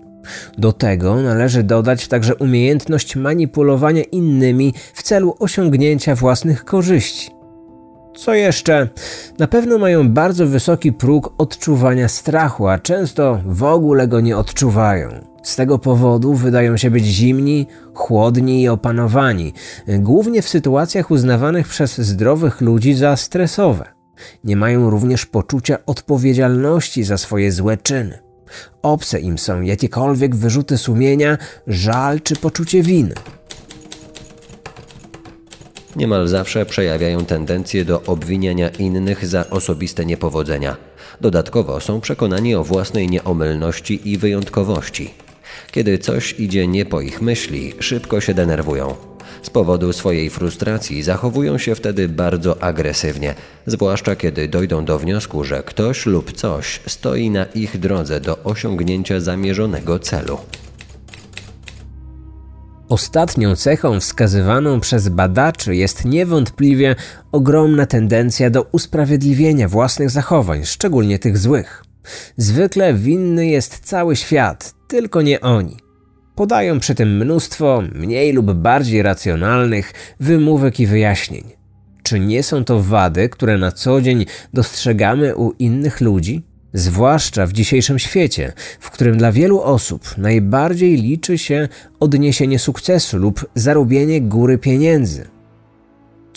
Do 0.58 0.74
tego 0.74 1.22
należy 1.22 1.63
dodać 1.63 2.08
także 2.08 2.36
umiejętność 2.36 3.16
manipulowania 3.16 4.04
innymi 4.04 4.74
w 4.94 5.04
celu 5.04 5.36
osiągnięcia 5.39 6.16
własnych 6.16 6.66
korzyści. 6.66 7.32
Co 8.16 8.34
jeszcze? 8.34 8.89
Na 9.39 9.48
pewno 9.48 9.77
mają 9.77 10.10
bardzo 10.10 10.48
wysoki 10.48 10.94
próg 10.94 11.34
odczuwania 11.38 12.08
strachu, 12.08 12.68
a 12.68 12.80
często 12.80 13.42
w 13.46 13.63
ogóle 13.63 14.08
go 14.08 14.22
nie 14.22 14.38
odczuwają. 14.38 15.10
Z 15.44 15.56
tego 15.56 15.80
powodu 15.80 16.34
wydają 16.34 16.77
się 16.77 16.92
być 16.92 17.06
zimni, 17.06 17.68
chłodni 17.94 18.62
i 18.62 18.70
opanowani, 18.70 19.54
głównie 19.88 20.42
w 20.42 20.50
sytuacjach 20.50 21.12
uznawanych 21.12 21.68
przez 21.68 21.98
zdrowych 21.98 22.62
ludzi 22.62 22.94
za 22.94 23.16
stresowe. 23.16 23.97
Nie 24.43 24.55
mają 24.55 24.89
również 24.89 25.25
poczucia 25.25 25.77
odpowiedzialności 25.86 27.03
za 27.03 27.17
swoje 27.17 27.51
złe 27.51 27.77
czyny. 27.77 28.19
Obce 28.81 29.19
im 29.19 29.38
są 29.38 29.62
jakiekolwiek 29.62 30.36
wyrzuty 30.36 30.77
sumienia, 30.77 31.38
żal 31.67 32.21
czy 32.21 32.36
poczucie 32.36 32.83
winy 32.83 33.13
niemal 35.97 36.27
zawsze 36.27 36.65
przejawiają 36.65 37.25
tendencję 37.25 37.86
do 37.86 38.03
obwiniania 38.03 38.69
innych 38.69 39.27
za 39.27 39.50
osobiste 39.50 40.05
niepowodzenia. 40.05 40.77
Dodatkowo 41.21 41.79
są 41.79 42.01
przekonani 42.01 42.55
o 42.55 42.63
własnej 42.63 43.09
nieomylności 43.09 44.09
i 44.09 44.17
wyjątkowości. 44.17 45.13
Kiedy 45.71 45.97
coś 45.97 46.39
idzie 46.39 46.67
nie 46.67 46.86
po 46.86 47.01
ich 47.01 47.21
myśli, 47.21 47.74
szybko 47.79 48.21
się 48.21 48.33
denerwują. 48.33 48.95
Z 49.41 49.50
powodu 49.50 49.93
swojej 49.93 50.29
frustracji 50.29 51.03
zachowują 51.03 51.57
się 51.57 51.75
wtedy 51.75 52.10
bardzo 52.10 52.63
agresywnie, 52.63 53.36
zwłaszcza 53.65 54.15
kiedy 54.15 54.48
dojdą 54.48 54.86
do 54.86 55.00
wniosku, 55.00 55.43
że 55.43 55.63
ktoś 55.63 56.05
lub 56.05 56.31
coś 56.31 56.81
stoi 56.88 57.29
na 57.29 57.46
ich 57.46 57.79
drodze 57.79 58.19
do 58.22 58.43
osiągnięcia 58.43 59.19
zamierzonego 59.19 60.00
celu. 60.00 60.38
Ostatnią 62.89 63.55
cechą 63.55 64.00
wskazywaną 64.00 64.79
przez 64.79 65.10
badaczy 65.10 65.75
jest 65.75 66.05
niewątpliwie 66.05 66.96
ogromna 67.31 67.86
tendencja 67.86 68.50
do 68.50 68.63
usprawiedliwienia 68.63 69.67
własnych 69.67 70.10
zachowań, 70.10 70.65
szczególnie 70.65 71.19
tych 71.19 71.38
złych. 71.38 71.84
Zwykle 72.38 72.93
winny 72.93 73.48
jest 73.48 73.79
cały 73.79 74.15
świat, 74.15 74.74
tylko 74.88 75.22
nie 75.22 75.41
oni. 75.41 75.87
Podają 76.38 76.79
przy 76.79 76.96
tym 76.96 77.17
mnóstwo 77.17 77.84
mniej 77.96 78.34
lub 78.34 78.53
bardziej 78.53 79.01
racjonalnych 79.01 79.94
wymówek 80.20 80.79
i 80.79 80.88
wyjaśnień. 80.88 81.44
Czy 82.03 82.20
nie 82.20 82.44
są 82.44 82.63
to 82.63 82.82
wady, 82.82 83.29
które 83.29 83.58
na 83.58 83.72
co 83.72 84.01
dzień 84.01 84.25
dostrzegamy 84.53 85.36
u 85.36 85.51
innych 85.51 86.01
ludzi? 86.01 86.44
Zwłaszcza 86.74 87.48
w 87.48 87.53
dzisiejszym 87.53 88.00
świecie, 88.00 88.53
w 88.79 88.91
którym 88.91 89.17
dla 89.17 89.32
wielu 89.32 89.62
osób 89.62 90.17
najbardziej 90.17 90.98
liczy 90.98 91.38
się 91.38 91.67
odniesienie 92.00 92.60
sukcesu 92.60 93.17
lub 93.17 93.46
zarobienie 93.56 94.22
góry 94.22 94.58
pieniędzy. 94.58 95.37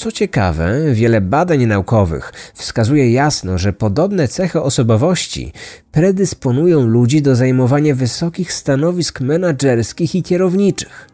Co 0.01 0.13
ciekawe, 0.13 0.95
wiele 0.95 1.21
badań 1.21 1.67
naukowych 1.67 2.33
wskazuje 2.55 3.13
jasno, 3.13 3.59
że 3.59 3.73
podobne 3.73 4.29
cechy 4.29 4.63
osobowości 4.63 5.53
predysponują 5.93 6.87
ludzi 6.87 7.23
do 7.23 7.37
zajmowania 7.37 7.95
wysokich 7.95 8.53
stanowisk 8.53 9.21
menedżerskich 9.21 10.15
i 10.15 10.23
kierowniczych. 10.23 11.09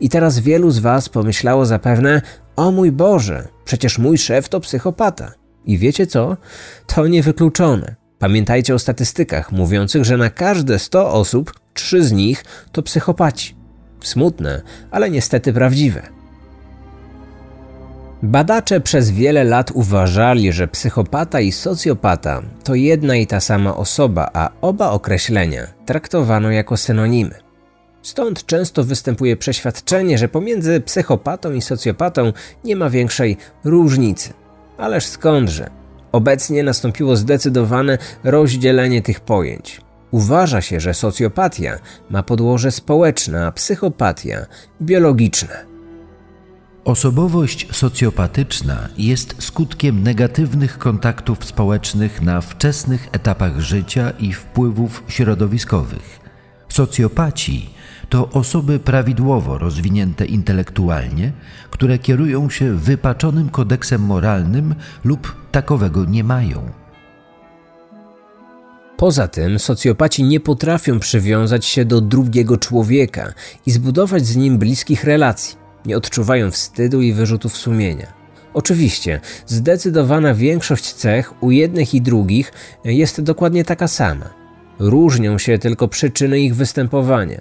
I 0.00 0.08
teraz 0.08 0.38
wielu 0.38 0.70
z 0.70 0.78
Was 0.78 1.08
pomyślało 1.08 1.66
zapewne: 1.66 2.22
O 2.56 2.70
mój 2.70 2.92
Boże, 2.92 3.48
przecież 3.64 3.98
mój 3.98 4.18
szef 4.18 4.48
to 4.48 4.60
psychopata. 4.60 5.32
I 5.64 5.78
wiecie 5.78 6.06
co? 6.06 6.36
To 6.86 7.06
niewykluczone. 7.06 7.94
Pamiętajcie 8.18 8.74
o 8.74 8.78
statystykach 8.78 9.52
mówiących, 9.52 10.04
że 10.04 10.16
na 10.16 10.30
każde 10.30 10.78
100 10.78 11.12
osób, 11.12 11.52
trzy 11.74 12.02
z 12.04 12.12
nich 12.12 12.44
to 12.72 12.82
psychopaci. 12.82 13.56
Smutne, 14.02 14.62
ale 14.90 15.10
niestety 15.10 15.52
prawdziwe. 15.52 16.19
Badacze 18.22 18.80
przez 18.80 19.10
wiele 19.10 19.44
lat 19.44 19.70
uważali, 19.74 20.52
że 20.52 20.68
psychopata 20.68 21.40
i 21.40 21.52
socjopata 21.52 22.42
to 22.64 22.74
jedna 22.74 23.16
i 23.16 23.26
ta 23.26 23.40
sama 23.40 23.76
osoba, 23.76 24.30
a 24.32 24.50
oba 24.60 24.90
określenia 24.90 25.66
traktowano 25.86 26.50
jako 26.50 26.76
synonimy. 26.76 27.34
Stąd 28.02 28.46
często 28.46 28.84
występuje 28.84 29.36
przeświadczenie, 29.36 30.18
że 30.18 30.28
pomiędzy 30.28 30.80
psychopatą 30.80 31.52
i 31.52 31.60
socjopatą 31.60 32.32
nie 32.64 32.76
ma 32.76 32.90
większej 32.90 33.36
różnicy. 33.64 34.32
Ależ 34.78 35.06
skądże? 35.06 35.70
Obecnie 36.12 36.62
nastąpiło 36.62 37.16
zdecydowane 37.16 37.98
rozdzielenie 38.24 39.02
tych 39.02 39.20
pojęć. 39.20 39.80
Uważa 40.10 40.60
się, 40.60 40.80
że 40.80 40.94
socjopatia 40.94 41.78
ma 42.10 42.22
podłoże 42.22 42.70
społeczne, 42.70 43.46
a 43.46 43.52
psychopatia 43.52 44.46
biologiczne. 44.82 45.69
Osobowość 46.84 47.66
socjopatyczna 47.72 48.88
jest 48.98 49.42
skutkiem 49.42 50.02
negatywnych 50.02 50.78
kontaktów 50.78 51.44
społecznych 51.44 52.22
na 52.22 52.40
wczesnych 52.40 53.08
etapach 53.12 53.60
życia 53.60 54.10
i 54.10 54.32
wpływów 54.32 55.02
środowiskowych. 55.08 56.20
Socjopaci 56.68 57.70
to 58.08 58.28
osoby 58.28 58.78
prawidłowo 58.78 59.58
rozwinięte 59.58 60.24
intelektualnie, 60.26 61.32
które 61.70 61.98
kierują 61.98 62.50
się 62.50 62.76
wypaczonym 62.76 63.48
kodeksem 63.48 64.02
moralnym 64.02 64.74
lub 65.04 65.36
takowego 65.52 66.04
nie 66.04 66.24
mają. 66.24 66.70
Poza 68.96 69.28
tym 69.28 69.58
socjopaci 69.58 70.24
nie 70.24 70.40
potrafią 70.40 70.98
przywiązać 70.98 71.66
się 71.66 71.84
do 71.84 72.00
drugiego 72.00 72.56
człowieka 72.56 73.32
i 73.66 73.70
zbudować 73.70 74.26
z 74.26 74.36
nim 74.36 74.58
bliskich 74.58 75.04
relacji. 75.04 75.69
Nie 75.86 75.96
odczuwają 75.96 76.50
wstydu 76.50 77.02
i 77.02 77.12
wyrzutów 77.12 77.56
sumienia. 77.56 78.20
Oczywiście, 78.54 79.20
zdecydowana 79.46 80.34
większość 80.34 80.92
cech 80.92 81.42
u 81.42 81.50
jednych 81.50 81.94
i 81.94 82.00
drugich 82.00 82.52
jest 82.84 83.20
dokładnie 83.20 83.64
taka 83.64 83.88
sama. 83.88 84.30
Różnią 84.78 85.38
się 85.38 85.58
tylko 85.58 85.88
przyczyny 85.88 86.40
ich 86.40 86.54
występowania. 86.54 87.40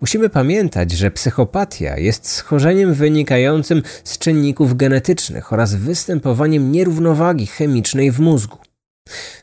Musimy 0.00 0.28
pamiętać, 0.28 0.92
że 0.92 1.10
psychopatia 1.10 1.98
jest 1.98 2.28
schorzeniem 2.28 2.94
wynikającym 2.94 3.82
z 4.04 4.18
czynników 4.18 4.76
genetycznych 4.76 5.52
oraz 5.52 5.74
występowaniem 5.74 6.72
nierównowagi 6.72 7.46
chemicznej 7.46 8.12
w 8.12 8.20
mózgu. 8.20 8.58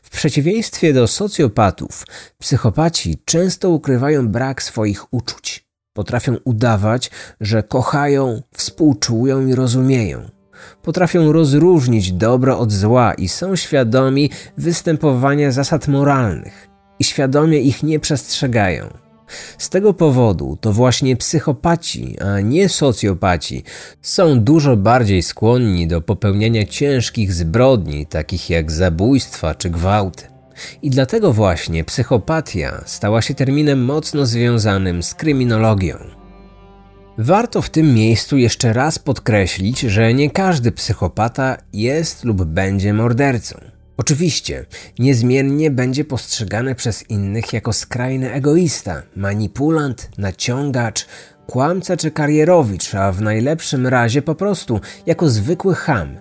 W 0.02 0.10
przeciwieństwie 0.10 0.92
do 0.92 1.06
socjopatów, 1.06 2.04
psychopaci 2.38 3.18
często 3.24 3.70
ukrywają 3.70 4.28
brak 4.28 4.62
swoich 4.62 5.14
uczuć. 5.14 5.65
Potrafią 5.96 6.36
udawać, 6.44 7.10
że 7.40 7.62
kochają, 7.62 8.42
współczują 8.54 9.46
i 9.46 9.54
rozumieją. 9.54 10.30
Potrafią 10.82 11.32
rozróżnić 11.32 12.12
dobro 12.12 12.58
od 12.58 12.72
zła 12.72 13.14
i 13.14 13.28
są 13.28 13.56
świadomi 13.56 14.30
występowania 14.58 15.50
zasad 15.52 15.88
moralnych 15.88 16.68
i 16.98 17.04
świadomie 17.04 17.60
ich 17.60 17.82
nie 17.82 18.00
przestrzegają. 18.00 18.86
Z 19.58 19.70
tego 19.70 19.94
powodu 19.94 20.58
to 20.60 20.72
właśnie 20.72 21.16
psychopaci, 21.16 22.16
a 22.20 22.40
nie 22.40 22.68
socjopaci, 22.68 23.64
są 24.02 24.40
dużo 24.40 24.76
bardziej 24.76 25.22
skłonni 25.22 25.88
do 25.88 26.00
popełniania 26.00 26.66
ciężkich 26.66 27.32
zbrodni, 27.32 28.06
takich 28.06 28.50
jak 28.50 28.72
zabójstwa 28.72 29.54
czy 29.54 29.70
gwałty. 29.70 30.35
I 30.82 30.90
dlatego 30.90 31.32
właśnie 31.32 31.84
psychopatia 31.84 32.82
stała 32.86 33.22
się 33.22 33.34
terminem 33.34 33.84
mocno 33.84 34.26
związanym 34.26 35.02
z 35.02 35.14
kryminologią. 35.14 35.96
Warto 37.18 37.62
w 37.62 37.70
tym 37.70 37.94
miejscu 37.94 38.36
jeszcze 38.36 38.72
raz 38.72 38.98
podkreślić, 38.98 39.80
że 39.80 40.14
nie 40.14 40.30
każdy 40.30 40.72
psychopata 40.72 41.56
jest 41.72 42.24
lub 42.24 42.44
będzie 42.44 42.92
mordercą. 42.92 43.60
Oczywiście, 43.96 44.66
niezmiennie 44.98 45.70
będzie 45.70 46.04
postrzegany 46.04 46.74
przez 46.74 47.10
innych 47.10 47.52
jako 47.52 47.72
skrajny 47.72 48.32
egoista, 48.32 49.02
manipulant, 49.16 50.10
naciągacz, 50.18 51.06
kłamca 51.46 51.96
czy 51.96 52.10
karierowicz, 52.10 52.94
a 52.94 53.12
w 53.12 53.22
najlepszym 53.22 53.86
razie 53.86 54.22
po 54.22 54.34
prostu 54.34 54.80
jako 55.06 55.28
zwykły 55.28 55.74
ham. 55.74 56.18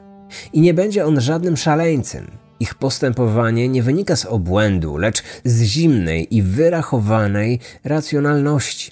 I 0.54 0.62
nie 0.62 0.74
będzie 0.74 1.06
on 1.06 1.22
żadnym 1.22 1.58
szaleńcem. 1.58 2.45
Ich 2.60 2.76
postępowanie 2.76 3.70
nie 3.70 3.84
wynika 3.84 4.16
z 4.16 4.26
obłędu, 4.26 4.98
lecz 4.98 5.24
z 5.46 5.62
zimnej 5.62 6.36
i 6.36 6.42
wyrachowanej 6.42 7.60
racjonalności. 7.84 8.92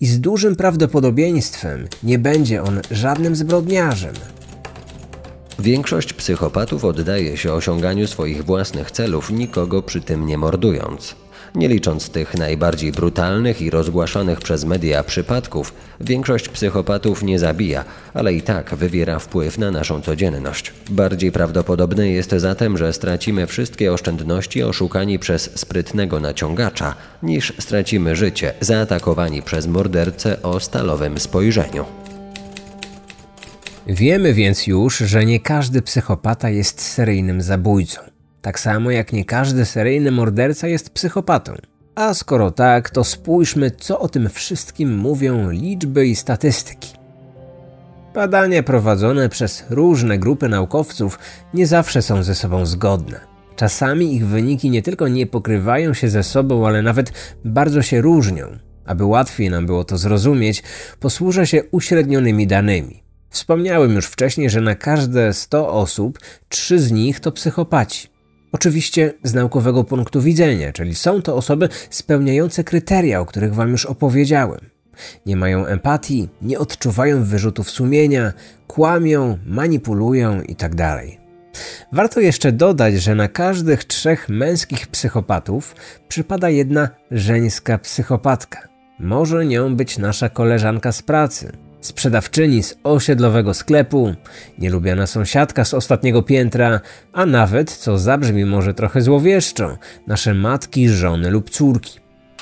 I 0.00 0.06
z 0.06 0.20
dużym 0.20 0.56
prawdopodobieństwem 0.56 1.88
nie 2.02 2.18
będzie 2.18 2.62
on 2.62 2.80
żadnym 2.90 3.36
zbrodniarzem. 3.36 4.14
Większość 5.58 6.12
psychopatów 6.12 6.84
oddaje 6.84 7.36
się 7.36 7.52
osiąganiu 7.52 8.06
swoich 8.06 8.44
własnych 8.44 8.90
celów, 8.90 9.30
nikogo 9.30 9.82
przy 9.82 10.00
tym 10.00 10.26
nie 10.26 10.38
mordując. 10.38 11.25
Nie 11.56 11.68
licząc 11.68 12.10
tych 12.10 12.34
najbardziej 12.34 12.92
brutalnych 12.92 13.62
i 13.62 13.70
rozgłaszanych 13.70 14.40
przez 14.40 14.64
media 14.64 15.02
przypadków, 15.04 15.74
większość 16.00 16.48
psychopatów 16.48 17.22
nie 17.22 17.38
zabija, 17.38 17.84
ale 18.14 18.34
i 18.34 18.42
tak 18.42 18.74
wywiera 18.74 19.18
wpływ 19.18 19.58
na 19.58 19.70
naszą 19.70 20.00
codzienność. 20.02 20.72
Bardziej 20.90 21.32
prawdopodobne 21.32 22.08
jest 22.08 22.30
zatem, 22.30 22.78
że 22.78 22.92
stracimy 22.92 23.46
wszystkie 23.46 23.92
oszczędności 23.92 24.62
oszukani 24.62 25.18
przez 25.18 25.58
sprytnego 25.58 26.20
naciągacza, 26.20 26.94
niż 27.22 27.52
stracimy 27.58 28.16
życie 28.16 28.52
zaatakowani 28.60 29.42
przez 29.42 29.66
mordercę 29.66 30.42
o 30.42 30.60
stalowym 30.60 31.18
spojrzeniu. 31.18 31.84
Wiemy 33.86 34.34
więc 34.34 34.66
już, 34.66 34.98
że 34.98 35.24
nie 35.24 35.40
każdy 35.40 35.82
psychopata 35.82 36.50
jest 36.50 36.80
seryjnym 36.80 37.42
zabójcą. 37.42 38.15
Tak 38.42 38.60
samo 38.60 38.90
jak 38.90 39.12
nie 39.12 39.24
każdy 39.24 39.64
seryjny 39.64 40.10
morderca 40.10 40.68
jest 40.68 40.90
psychopatą. 40.90 41.54
A 41.94 42.14
skoro 42.14 42.50
tak, 42.50 42.90
to 42.90 43.04
spójrzmy, 43.04 43.70
co 43.70 44.00
o 44.00 44.08
tym 44.08 44.28
wszystkim 44.28 44.96
mówią 44.96 45.50
liczby 45.50 46.06
i 46.06 46.16
statystyki. 46.16 46.92
Badania 48.14 48.62
prowadzone 48.62 49.28
przez 49.28 49.64
różne 49.70 50.18
grupy 50.18 50.48
naukowców 50.48 51.18
nie 51.54 51.66
zawsze 51.66 52.02
są 52.02 52.22
ze 52.22 52.34
sobą 52.34 52.66
zgodne. 52.66 53.20
Czasami 53.56 54.14
ich 54.14 54.26
wyniki 54.26 54.70
nie 54.70 54.82
tylko 54.82 55.08
nie 55.08 55.26
pokrywają 55.26 55.94
się 55.94 56.08
ze 56.08 56.22
sobą, 56.22 56.66
ale 56.66 56.82
nawet 56.82 57.12
bardzo 57.44 57.82
się 57.82 58.00
różnią. 58.00 58.58
Aby 58.86 59.04
łatwiej 59.04 59.50
nam 59.50 59.66
było 59.66 59.84
to 59.84 59.98
zrozumieć, 59.98 60.62
posłużę 61.00 61.46
się 61.46 61.64
uśrednionymi 61.70 62.46
danymi. 62.46 63.02
Wspomniałem 63.30 63.94
już 63.94 64.06
wcześniej, 64.06 64.50
że 64.50 64.60
na 64.60 64.74
każde 64.74 65.32
100 65.32 65.72
osób, 65.72 66.18
3 66.48 66.78
z 66.78 66.92
nich 66.92 67.20
to 67.20 67.32
psychopaci. 67.32 68.15
Oczywiście 68.56 69.12
z 69.22 69.34
naukowego 69.34 69.84
punktu 69.84 70.20
widzenia, 70.20 70.72
czyli 70.72 70.94
są 70.94 71.22
to 71.22 71.36
osoby 71.36 71.68
spełniające 71.90 72.64
kryteria, 72.64 73.20
o 73.20 73.26
których 73.26 73.54
Wam 73.54 73.70
już 73.70 73.86
opowiedziałem. 73.86 74.60
Nie 75.26 75.36
mają 75.36 75.66
empatii, 75.66 76.28
nie 76.42 76.58
odczuwają 76.58 77.24
wyrzutów 77.24 77.70
sumienia, 77.70 78.32
kłamią, 78.66 79.38
manipulują 79.46 80.42
itd. 80.42 80.76
Tak 80.76 81.04
Warto 81.92 82.20
jeszcze 82.20 82.52
dodać, 82.52 83.02
że 83.02 83.14
na 83.14 83.28
każdych 83.28 83.84
trzech 83.84 84.28
męskich 84.28 84.86
psychopatów 84.86 85.74
przypada 86.08 86.50
jedna 86.50 86.88
żeńska 87.10 87.78
psychopatka. 87.78 88.68
Może 88.98 89.46
nią 89.46 89.76
być 89.76 89.98
nasza 89.98 90.28
koleżanka 90.28 90.92
z 90.92 91.02
pracy, 91.02 91.52
sprzedawczyni 91.86 92.62
z 92.62 92.76
osiedlowego 92.82 93.54
sklepu, 93.54 94.14
nielubiana 94.58 95.06
sąsiadka 95.06 95.64
z 95.64 95.74
ostatniego 95.74 96.22
piętra, 96.22 96.80
a 97.12 97.26
nawet, 97.26 97.70
co 97.70 97.98
zabrzmi 97.98 98.44
może 98.44 98.74
trochę 98.74 99.02
złowieszczo, 99.02 99.78
nasze 100.06 100.34
matki, 100.34 100.88
żony 100.88 101.30
lub 101.30 101.50
córki. 101.50 102.00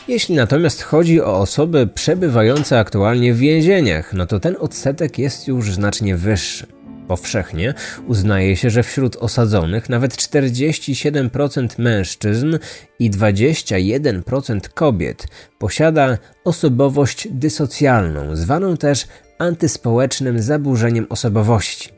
Jeśli 0.09 0.35
natomiast 0.35 0.83
chodzi 0.83 1.21
o 1.21 1.39
osoby 1.39 1.87
przebywające 1.87 2.79
aktualnie 2.79 3.35
w 3.35 3.39
więzieniach, 3.39 4.13
no 4.13 4.27
to 4.27 4.41
ten 4.41 4.57
odsetek 4.61 5.19
jest 5.19 5.49
już 5.49 5.73
znacznie 5.73 6.17
wyższy. 6.17 6.67
Powszechnie 7.09 7.75
uznaje 8.07 8.57
się, 8.57 8.71
że 8.71 8.83
wśród 8.83 9.17
osadzonych 9.17 9.89
nawet 9.89 10.17
47% 10.17 11.69
mężczyzn 11.79 12.59
i 12.99 13.11
21% 13.11 14.61
kobiet 14.75 15.27
posiada 15.59 16.19
osobowość 16.45 17.29
dysocjalną, 17.31 18.37
zwaną 18.37 18.77
też 18.77 19.07
antyspołecznym 19.39 20.43
zaburzeniem 20.43 21.07
osobowości. 21.09 21.89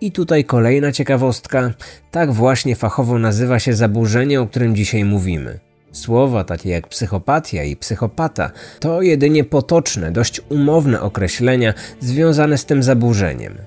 I 0.00 0.12
tutaj 0.12 0.44
kolejna 0.44 0.92
ciekawostka. 0.92 1.74
Tak 2.10 2.32
właśnie 2.32 2.76
fachowo 2.76 3.18
nazywa 3.18 3.58
się 3.58 3.74
zaburzenie, 3.74 4.40
o 4.40 4.46
którym 4.46 4.76
dzisiaj 4.76 5.04
mówimy. 5.04 5.58
Słowa 5.92 6.44
takie 6.44 6.70
jak 6.70 6.88
psychopatia 6.88 7.64
i 7.64 7.76
psychopata 7.76 8.50
to 8.80 9.02
jedynie 9.02 9.44
potoczne, 9.44 10.12
dość 10.12 10.40
umowne 10.48 11.00
określenia 11.00 11.74
związane 12.00 12.58
z 12.58 12.64
tym 12.64 12.82
zaburzeniem. 12.82 13.58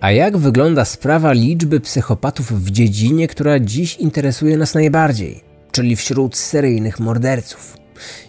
A 0.00 0.10
jak 0.10 0.36
wygląda 0.36 0.84
sprawa 0.84 1.32
liczby 1.32 1.80
psychopatów 1.80 2.64
w 2.64 2.70
dziedzinie, 2.70 3.28
która 3.28 3.58
dziś 3.58 3.96
interesuje 3.96 4.56
nas 4.56 4.74
najbardziej, 4.74 5.40
czyli 5.72 5.96
wśród 5.96 6.36
seryjnych 6.36 7.00
morderców? 7.00 7.76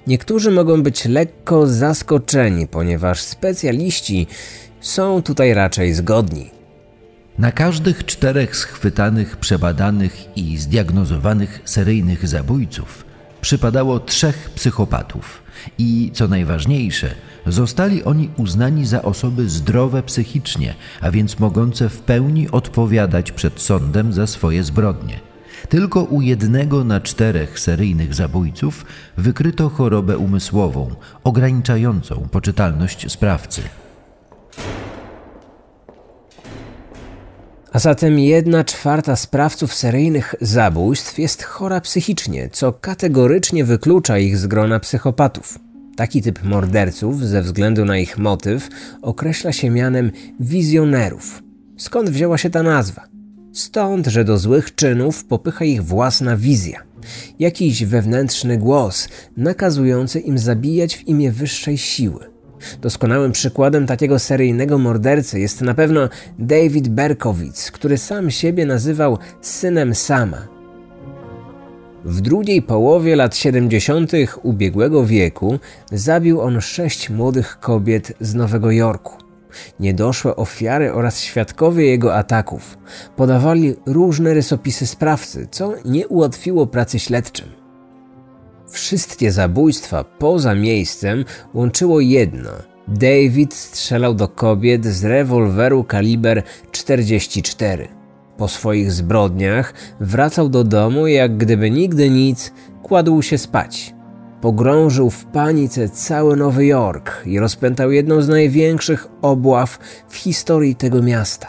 Niektórzy 0.08 0.52
mogą 0.52 0.84
być 0.84 1.06
lekko 1.06 1.68
zaskoczeni, 1.68 2.68
ponieważ 2.68 3.22
specjaliści 3.22 4.28
są 4.82 5.22
tutaj 5.22 5.54
raczej 5.54 5.94
zgodni. 5.94 6.50
Na 7.38 7.52
każdych 7.52 8.06
czterech 8.06 8.56
schwytanych, 8.56 9.38
przebadanych 9.38 10.38
i 10.38 10.58
zdiagnozowanych 10.58 11.62
seryjnych 11.66 12.28
zabójców 12.28 13.06
przypadało 13.42 14.00
trzech 14.00 14.50
psychopatów. 14.56 15.44
I 15.78 16.12
co 16.14 16.28
najważniejsze, 16.28 17.16
zostali 17.48 18.04
oni 18.04 18.30
uznani 18.38 18.86
za 18.86 19.02
osoby 19.02 19.50
zdrowe 19.50 20.04
psychicznie, 20.04 20.76
a 21.02 21.12
więc 21.12 21.40
mogące 21.40 21.90
w 21.90 22.00
pełni 22.00 22.50
odpowiadać 22.52 23.32
przed 23.32 23.62
sądem 23.62 24.14
za 24.14 24.28
swoje 24.28 24.64
zbrodnie. 24.64 25.29
Tylko 25.70 26.04
u 26.04 26.22
jednego 26.22 26.84
na 26.84 27.02
czterech 27.02 27.60
seryjnych 27.60 28.14
zabójców 28.14 28.86
wykryto 29.18 29.70
chorobę 29.70 30.18
umysłową, 30.18 30.90
ograniczającą 31.24 32.28
poczytalność 32.32 33.12
sprawcy. 33.12 33.62
A 37.72 37.80
zatem 37.80 38.20
jedna 38.20 38.64
czwarta 38.64 39.16
sprawców 39.16 39.74
seryjnych 39.74 40.36
zabójstw 40.42 41.20
jest 41.20 41.44
chora 41.44 41.82
psychicznie, 41.82 42.50
co 42.52 42.74
kategorycznie 42.74 43.66
wyklucza 43.66 44.18
ich 44.18 44.38
z 44.38 44.48
grona 44.48 44.80
psychopatów. 44.80 45.60
Taki 45.96 46.22
typ 46.22 46.44
morderców, 46.44 47.26
ze 47.26 47.42
względu 47.42 47.86
na 47.86 47.98
ich 47.98 48.18
motyw, 48.18 48.70
określa 49.02 49.52
się 49.52 49.70
mianem 49.70 50.12
wizjonerów. 50.40 51.44
Skąd 51.78 52.10
wzięła 52.10 52.38
się 52.38 52.50
ta 52.50 52.64
nazwa? 52.64 53.19
Stąd, 53.54 54.08
że 54.08 54.24
do 54.24 54.38
złych 54.38 54.76
czynów 54.76 55.26
popycha 55.26 55.66
ich 55.66 55.84
własna 55.84 56.38
wizja. 56.38 56.84
Jakiś 57.40 57.86
wewnętrzny 57.86 58.58
głos 58.58 59.10
nakazujący 59.38 60.20
im 60.20 60.38
zabijać 60.38 60.96
w 60.96 61.08
imię 61.08 61.32
wyższej 61.32 61.78
siły. 61.78 62.26
Doskonałym 62.82 63.32
przykładem 63.32 63.88
takiego 63.88 64.20
seryjnego 64.20 64.78
mordercy 64.78 65.40
jest 65.40 65.62
na 65.62 65.74
pewno 65.74 66.10
David 66.40 66.88
Berkowitz, 66.88 67.72
który 67.72 67.98
sam 67.98 68.32
siebie 68.32 68.66
nazywał 68.66 69.18
synem 69.42 69.96
Sama. 69.96 70.48
W 72.06 72.22
drugiej 72.22 72.62
połowie 72.62 73.16
lat 73.16 73.36
70. 73.36 74.12
ubiegłego 74.44 75.06
wieku 75.06 75.60
zabił 75.92 76.42
on 76.42 76.62
sześć 76.62 77.10
młodych 77.10 77.60
kobiet 77.60 78.14
z 78.20 78.36
Nowego 78.36 78.72
Jorku. 78.72 79.29
Niedoszłe 79.80 80.36
ofiary 80.36 80.94
oraz 80.94 81.22
świadkowie 81.22 81.86
jego 81.86 82.16
ataków 82.16 82.78
podawali 83.16 83.76
różne 83.86 84.34
rysopisy 84.34 84.88
sprawcy, 84.88 85.48
co 85.52 85.74
nie 85.86 86.08
ułatwiło 86.08 86.68
pracy 86.68 87.00
śledczym. 87.00 87.48
Wszystkie 88.70 89.32
zabójstwa 89.32 90.04
poza 90.04 90.56
miejscem 90.56 91.26
łączyło 91.54 92.00
jedno. 92.00 92.50
David 92.88 93.54
strzelał 93.54 94.14
do 94.14 94.28
kobiet 94.28 94.86
z 94.86 95.06
rewolweru 95.06 95.84
kaliber 95.84 96.44
44. 96.72 97.88
Po 98.38 98.48
swoich 98.48 98.92
zbrodniach 98.92 99.74
wracał 100.00 100.50
do 100.50 100.64
domu 100.64 101.08
jak 101.08 101.38
gdyby 101.38 101.72
nigdy 101.72 102.10
nic, 102.10 102.54
kładł 102.84 103.22
się 103.22 103.38
spać. 103.38 103.94
Pogrążył 104.42 105.10
w 105.10 105.26
panice 105.26 105.90
cały 105.90 106.36
Nowy 106.36 106.66
Jork 106.66 107.12
i 107.26 107.40
rozpętał 107.40 107.92
jedną 107.92 108.22
z 108.22 108.28
największych 108.28 109.08
obław 109.22 109.80
w 110.10 110.16
historii 110.16 110.76
tego 110.76 111.02
miasta. 111.02 111.48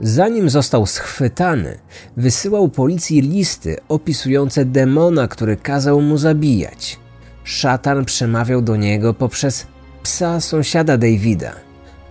Zanim 0.00 0.50
został 0.50 0.86
schwytany, 0.86 1.78
wysyłał 2.16 2.68
policji 2.68 3.20
listy 3.20 3.76
opisujące 3.88 4.64
demona, 4.64 5.28
który 5.28 5.56
kazał 5.56 6.00
mu 6.00 6.18
zabijać. 6.18 6.98
Szatan 7.44 8.04
przemawiał 8.04 8.62
do 8.62 8.76
niego 8.76 9.14
poprzez 9.14 9.66
psa 10.02 10.40
sąsiada 10.40 10.96
Davida. 10.96 11.52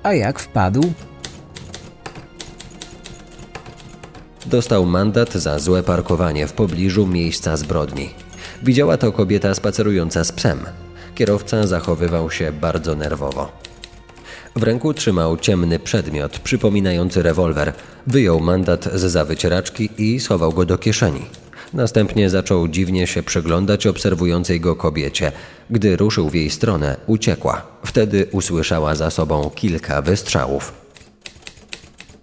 A 0.03 0.13
jak 0.13 0.39
wpadł? 0.39 0.82
Dostał 4.45 4.86
mandat 4.86 5.34
za 5.34 5.60
złe 5.60 5.84
parkowanie 5.84 6.47
w 6.47 6.53
pobliżu 6.53 7.08
miejsca 7.08 7.58
zbrodni. 7.58 8.10
Widziała 8.63 8.98
to 8.98 9.12
kobieta 9.12 9.56
spacerująca 9.56 10.24
z 10.24 10.32
psem. 10.32 10.60
Kierowca 11.15 11.67
zachowywał 11.67 12.32
się 12.32 12.52
bardzo 12.52 12.96
nerwowo. 12.96 13.52
W 14.56 14.63
ręku 14.63 14.93
trzymał 14.93 15.38
ciemny 15.38 15.80
przedmiot 15.80 16.39
przypominający 16.39 17.22
rewolwer. 17.22 17.74
Wyjął 18.08 18.39
mandat 18.39 18.89
z 18.93 19.02
zawycieraczki 19.02 19.89
i 19.98 20.20
schował 20.20 20.54
go 20.54 20.65
do 20.65 20.78
kieszeni. 20.78 21.22
Następnie 21.74 22.30
zaczął 22.30 22.67
dziwnie 22.67 23.08
się 23.08 23.24
przyglądać 23.24 23.88
obserwującej 23.88 24.60
go 24.60 24.76
kobiecie. 24.76 25.32
Gdy 25.70 25.98
ruszył 25.98 26.30
w 26.30 26.36
jej 26.36 26.50
stronę, 26.50 26.98
uciekła. 27.08 27.62
Wtedy 27.86 28.28
usłyszała 28.32 28.96
za 28.96 29.10
sobą 29.10 29.52
kilka 29.56 30.02
wystrzałów. 30.02 30.87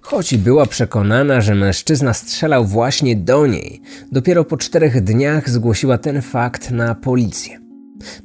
Choć 0.07 0.37
była 0.37 0.67
przekonana, 0.67 1.41
że 1.41 1.55
mężczyzna 1.55 2.15
strzelał 2.15 2.65
właśnie 2.65 3.17
do 3.17 3.47
niej, 3.47 3.81
dopiero 4.13 4.45
po 4.45 4.57
czterech 4.57 5.05
dniach 5.05 5.51
zgłosiła 5.51 5.99
ten 5.99 6.23
fakt 6.23 6.71
na 6.71 6.95
policję. 6.95 7.61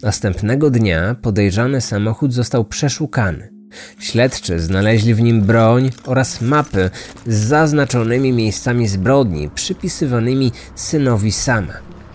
Następnego 0.01 0.69
dnia 0.69 1.15
podejrzany 1.21 1.81
samochód 1.81 2.33
został 2.33 2.65
przeszukany. 2.65 3.49
Śledczy 3.99 4.59
znaleźli 4.59 5.13
w 5.13 5.21
nim 5.21 5.41
broń 5.41 5.89
oraz 6.05 6.41
mapy 6.41 6.89
z 7.27 7.35
zaznaczonymi 7.35 8.33
miejscami 8.33 8.87
zbrodni 8.87 9.49
przypisywanymi 9.49 10.51
synowi 10.75 11.31
Sama. 11.31 11.73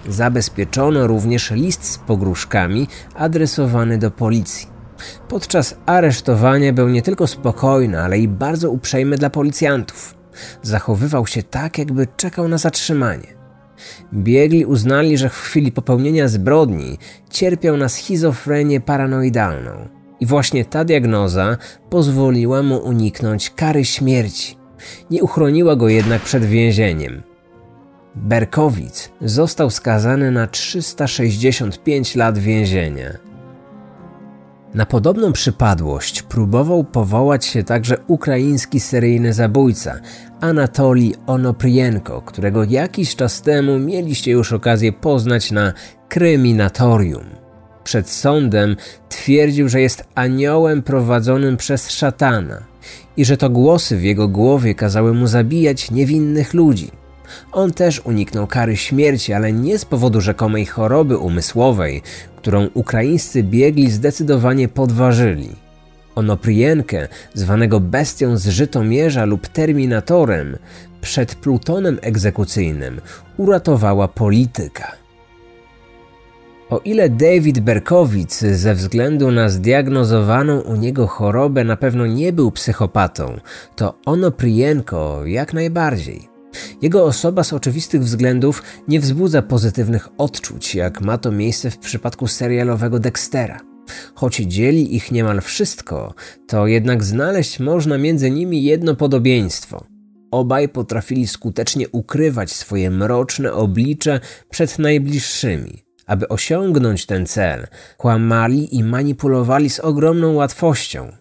Zabezpieczono 0.08 1.06
również 1.06 1.50
list 1.50 1.84
z 1.84 1.98
pogróżkami 1.98 2.88
adresowany 3.14 3.98
do 3.98 4.10
policji. 4.10 4.73
Podczas 5.28 5.76
aresztowania 5.86 6.72
był 6.72 6.88
nie 6.88 7.02
tylko 7.02 7.26
spokojny, 7.26 8.00
ale 8.00 8.18
i 8.18 8.28
bardzo 8.28 8.70
uprzejmy 8.70 9.16
dla 9.16 9.30
policjantów. 9.30 10.14
Zachowywał 10.62 11.26
się 11.26 11.42
tak, 11.42 11.78
jakby 11.78 12.06
czekał 12.16 12.48
na 12.48 12.58
zatrzymanie. 12.58 13.34
Biegli 14.12 14.64
uznali, 14.64 15.18
że 15.18 15.28
w 15.28 15.36
chwili 15.36 15.72
popełnienia 15.72 16.28
zbrodni 16.28 16.98
cierpiał 17.30 17.76
na 17.76 17.88
schizofrenię 17.88 18.80
paranoidalną. 18.80 19.88
I 20.20 20.26
właśnie 20.26 20.64
ta 20.64 20.84
diagnoza 20.84 21.56
pozwoliła 21.90 22.62
mu 22.62 22.76
uniknąć 22.76 23.50
kary 23.50 23.84
śmierci. 23.84 24.56
Nie 25.10 25.22
uchroniła 25.22 25.76
go 25.76 25.88
jednak 25.88 26.22
przed 26.22 26.44
więzieniem. 26.44 27.22
Berkowic 28.14 29.10
został 29.20 29.70
skazany 29.70 30.30
na 30.30 30.46
365 30.46 32.16
lat 32.16 32.38
więzienia. 32.38 33.23
Na 34.74 34.86
podobną 34.86 35.32
przypadłość 35.32 36.22
próbował 36.22 36.84
powołać 36.84 37.46
się 37.46 37.64
także 37.64 37.96
ukraiński 38.06 38.80
seryjny 38.80 39.32
zabójca 39.32 40.00
Anatolii 40.40 41.14
Onoprienko, 41.26 42.22
którego 42.22 42.64
jakiś 42.64 43.16
czas 43.16 43.42
temu 43.42 43.78
mieliście 43.78 44.30
już 44.30 44.52
okazję 44.52 44.92
poznać 44.92 45.50
na 45.50 45.72
kryminatorium. 46.08 47.24
Przed 47.84 48.10
sądem 48.10 48.76
twierdził, 49.08 49.68
że 49.68 49.80
jest 49.80 50.04
aniołem 50.14 50.82
prowadzonym 50.82 51.56
przez 51.56 51.90
szatana 51.90 52.62
i 53.16 53.24
że 53.24 53.36
to 53.36 53.50
głosy 53.50 53.96
w 53.96 54.02
jego 54.02 54.28
głowie 54.28 54.74
kazały 54.74 55.14
mu 55.14 55.26
zabijać 55.26 55.90
niewinnych 55.90 56.54
ludzi. 56.54 57.03
On 57.52 57.72
też 57.72 58.00
uniknął 58.04 58.46
kary 58.46 58.76
śmierci, 58.76 59.32
ale 59.32 59.52
nie 59.52 59.78
z 59.78 59.84
powodu 59.84 60.20
rzekomej 60.20 60.66
choroby 60.66 61.18
umysłowej, 61.18 62.02
którą 62.36 62.68
ukraińscy 62.74 63.42
biegli 63.42 63.90
zdecydowanie 63.90 64.68
podważyli. 64.68 65.48
Onoprienkę, 66.14 67.08
zwanego 67.34 67.80
bestią 67.80 68.36
z 68.36 68.48
Żytomierza 68.48 69.24
lub 69.24 69.48
Terminatorem, 69.48 70.56
przed 71.00 71.34
plutonem 71.34 71.98
egzekucyjnym 72.02 73.00
uratowała 73.36 74.08
polityka. 74.08 74.92
O 76.70 76.80
ile 76.84 77.08
David 77.08 77.60
Berkowicz 77.60 78.32
ze 78.32 78.74
względu 78.74 79.30
na 79.30 79.48
zdiagnozowaną 79.48 80.60
u 80.60 80.76
niego 80.76 81.06
chorobę 81.06 81.64
na 81.64 81.76
pewno 81.76 82.06
nie 82.06 82.32
był 82.32 82.52
psychopatą, 82.52 83.38
to 83.76 83.94
Onoprienko 84.06 85.26
jak 85.26 85.52
najbardziej. 85.52 86.33
Jego 86.82 87.04
osoba 87.04 87.44
z 87.44 87.52
oczywistych 87.52 88.02
względów 88.02 88.62
nie 88.88 89.00
wzbudza 89.00 89.42
pozytywnych 89.42 90.08
odczuć, 90.18 90.74
jak 90.74 91.00
ma 91.00 91.18
to 91.18 91.32
miejsce 91.32 91.70
w 91.70 91.78
przypadku 91.78 92.26
serialowego 92.26 92.98
Dextera. 92.98 93.60
Choć 94.14 94.36
dzieli 94.36 94.96
ich 94.96 95.12
niemal 95.12 95.40
wszystko, 95.40 96.14
to 96.46 96.66
jednak 96.66 97.04
znaleźć 97.04 97.60
można 97.60 97.98
między 97.98 98.30
nimi 98.30 98.64
jedno 98.64 98.94
podobieństwo. 98.94 99.86
obaj 100.30 100.68
potrafili 100.68 101.26
skutecznie 101.26 101.88
ukrywać 101.88 102.52
swoje 102.52 102.90
mroczne 102.90 103.52
oblicze 103.52 104.20
przed 104.50 104.78
najbliższymi. 104.78 105.84
Aby 106.06 106.28
osiągnąć 106.28 107.06
ten 107.06 107.26
cel, 107.26 107.66
kłamali 107.96 108.76
i 108.76 108.84
manipulowali 108.84 109.70
z 109.70 109.80
ogromną 109.80 110.34
łatwością 110.34 111.12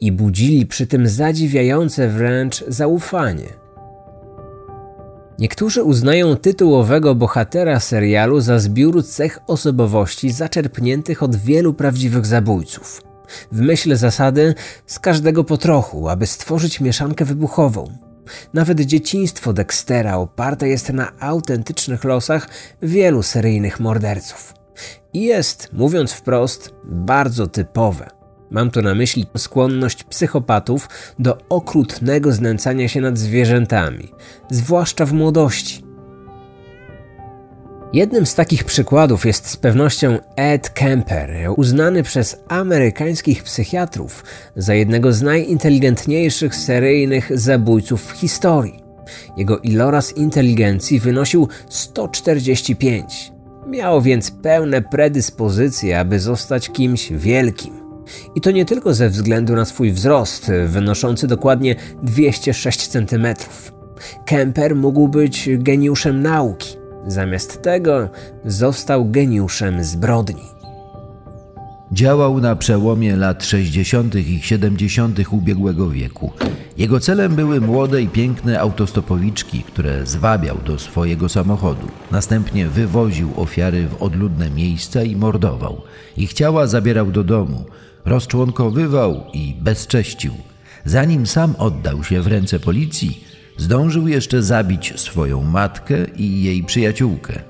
i 0.00 0.12
budzili 0.12 0.66
przy 0.66 0.86
tym 0.86 1.08
zadziwiające 1.08 2.08
wręcz 2.08 2.64
zaufanie. 2.68 3.65
Niektórzy 5.38 5.82
uznają 5.82 6.36
tytułowego 6.36 7.14
bohatera 7.14 7.80
serialu 7.80 8.40
za 8.40 8.58
zbiór 8.58 9.06
cech 9.06 9.38
osobowości 9.46 10.30
zaczerpniętych 10.30 11.22
od 11.22 11.36
wielu 11.36 11.74
prawdziwych 11.74 12.26
zabójców. 12.26 13.02
W 13.52 13.60
myśl 13.60 13.96
zasady 13.96 14.54
z 14.86 14.98
każdego 14.98 15.44
po 15.44 15.56
trochu, 15.56 16.08
aby 16.08 16.26
stworzyć 16.26 16.80
mieszankę 16.80 17.24
wybuchową. 17.24 17.98
Nawet 18.54 18.80
dzieciństwo 18.80 19.52
Dextera 19.52 20.16
oparte 20.16 20.68
jest 20.68 20.92
na 20.92 21.12
autentycznych 21.20 22.04
losach 22.04 22.48
wielu 22.82 23.22
seryjnych 23.22 23.80
morderców. 23.80 24.54
I 25.12 25.22
jest, 25.22 25.68
mówiąc 25.72 26.12
wprost, 26.12 26.74
bardzo 26.84 27.46
typowe. 27.46 28.15
Mam 28.50 28.70
tu 28.70 28.82
na 28.82 28.94
myśli 28.94 29.26
skłonność 29.36 30.04
psychopatów 30.04 30.88
do 31.18 31.38
okrutnego 31.48 32.32
znęcania 32.32 32.88
się 32.88 33.00
nad 33.00 33.18
zwierzętami, 33.18 34.08
zwłaszcza 34.50 35.06
w 35.06 35.12
młodości. 35.12 35.86
Jednym 37.92 38.26
z 38.26 38.34
takich 38.34 38.64
przykładów 38.64 39.26
jest 39.26 39.46
z 39.46 39.56
pewnością 39.56 40.18
Ed 40.36 40.70
Kemper, 40.70 41.30
uznany 41.56 42.02
przez 42.02 42.36
amerykańskich 42.48 43.42
psychiatrów 43.42 44.24
za 44.56 44.74
jednego 44.74 45.12
z 45.12 45.22
najinteligentniejszych 45.22 46.54
seryjnych 46.54 47.38
zabójców 47.38 48.06
w 48.06 48.10
historii. 48.10 48.82
Jego 49.36 49.58
iloraz 49.58 50.16
inteligencji 50.16 51.00
wynosił 51.00 51.48
145. 51.68 53.32
Miał 53.66 54.02
więc 54.02 54.30
pełne 54.30 54.82
predyspozycje, 54.82 56.00
aby 56.00 56.20
zostać 56.20 56.70
kimś 56.70 57.12
wielkim. 57.12 57.85
I 58.34 58.40
to 58.40 58.50
nie 58.50 58.64
tylko 58.64 58.94
ze 58.94 59.10
względu 59.10 59.56
na 59.56 59.64
swój 59.64 59.92
wzrost, 59.92 60.52
wynoszący 60.66 61.26
dokładnie 61.26 61.76
206 62.02 62.88
cm. 62.88 63.26
Kemper 64.26 64.76
mógł 64.76 65.08
być 65.08 65.48
geniuszem 65.58 66.22
nauki 66.22 66.76
Zamiast 67.06 67.62
tego 67.62 68.08
został 68.44 69.10
geniuszem 69.10 69.84
zbrodni. 69.84 70.42
Działał 71.92 72.40
na 72.40 72.56
przełomie 72.56 73.16
lat 73.16 73.44
60. 73.44 74.14
i 74.14 74.40
70. 74.42 75.18
ubiegłego 75.30 75.90
wieku. 75.90 76.32
Jego 76.76 77.00
celem 77.00 77.34
były 77.34 77.60
młode 77.60 78.02
i 78.02 78.08
piękne 78.08 78.60
autostopowiczki, 78.60 79.62
które 79.62 80.06
zwabiał 80.06 80.58
do 80.66 80.78
swojego 80.78 81.28
samochodu. 81.28 81.86
Następnie 82.10 82.66
wywoził 82.66 83.30
ofiary 83.36 83.88
w 83.88 84.02
odludne 84.02 84.50
miejsca 84.50 85.02
i 85.02 85.16
mordował. 85.16 85.82
Ich 86.16 86.32
ciała 86.32 86.66
zabierał 86.66 87.10
do 87.10 87.24
domu, 87.24 87.64
rozczłonkowywał 88.06 89.24
i 89.32 89.54
bezcześcił. 89.60 90.32
Zanim 90.84 91.26
sam 91.26 91.54
oddał 91.58 92.04
się 92.04 92.22
w 92.22 92.26
ręce 92.26 92.60
policji, 92.60 93.26
Zdążył 93.56 94.08
jeszcze 94.08 94.42
zabić 94.42 95.00
swoją 95.00 95.42
matkę 95.42 95.94
i 96.16 96.42
jej 96.42 96.64
przyjaciółkę. 96.64 97.42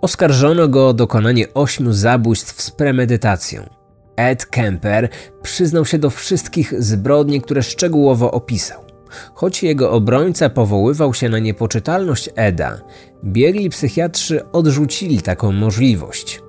Oskarżono 0.00 0.68
go 0.68 0.88
o 0.88 0.94
dokonanie 0.94 1.54
ośmiu 1.54 1.92
zabójstw 1.92 2.62
z 2.62 2.70
premedytacją. 2.70 3.68
Ed 4.16 4.46
Kemper 4.46 5.08
przyznał 5.42 5.84
się 5.84 5.98
do 5.98 6.10
wszystkich 6.10 6.82
zbrodni, 6.82 7.40
które 7.40 7.62
szczegółowo 7.62 8.30
opisał. 8.30 8.84
Choć 9.34 9.62
jego 9.62 9.90
obrońca 9.90 10.50
powoływał 10.50 11.14
się 11.14 11.28
na 11.28 11.38
niepoczytalność 11.38 12.30
Eda, 12.34 12.80
biegli 13.24 13.70
psychiatrzy 13.70 14.52
odrzucili 14.52 15.22
taką 15.22 15.52
możliwość. 15.52 16.42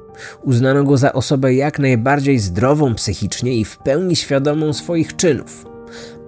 Uznano 0.43 0.83
go 0.83 0.97
za 0.97 1.13
osobę 1.13 1.53
jak 1.53 1.79
najbardziej 1.79 2.39
zdrową 2.39 2.95
psychicznie 2.95 3.55
i 3.55 3.65
w 3.65 3.77
pełni 3.77 4.15
świadomą 4.15 4.73
swoich 4.73 5.15
czynów 5.15 5.69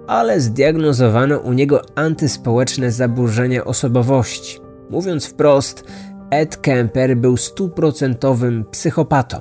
ale 0.06 0.40
zdiagnozowano 0.40 1.38
u 1.38 1.52
niego 1.52 1.82
antyspołeczne 1.94 2.92
zaburzenia 2.92 3.64
osobowości. 3.64 4.58
Mówiąc 4.90 5.26
wprost, 5.26 5.84
Ed 6.30 6.56
Kemper 6.56 7.16
był 7.16 7.36
stuprocentowym 7.36 8.64
psychopatą. 8.70 9.40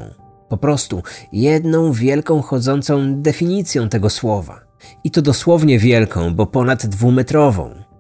Po 0.50 0.58
prostu 0.58 1.04
jedną 1.32 1.92
wielką 1.92 2.42
chodzącą 2.42 3.22
definicją 3.22 3.90
tego 3.90 4.10
słowa. 4.10 4.60
I 5.04 5.12
to 5.12 5.22
dosłownie 5.22 5.80
wielką, 5.80 6.36
bo 6.36 6.46
ponad 6.46 6.86
dwumetrową. 6.86 7.91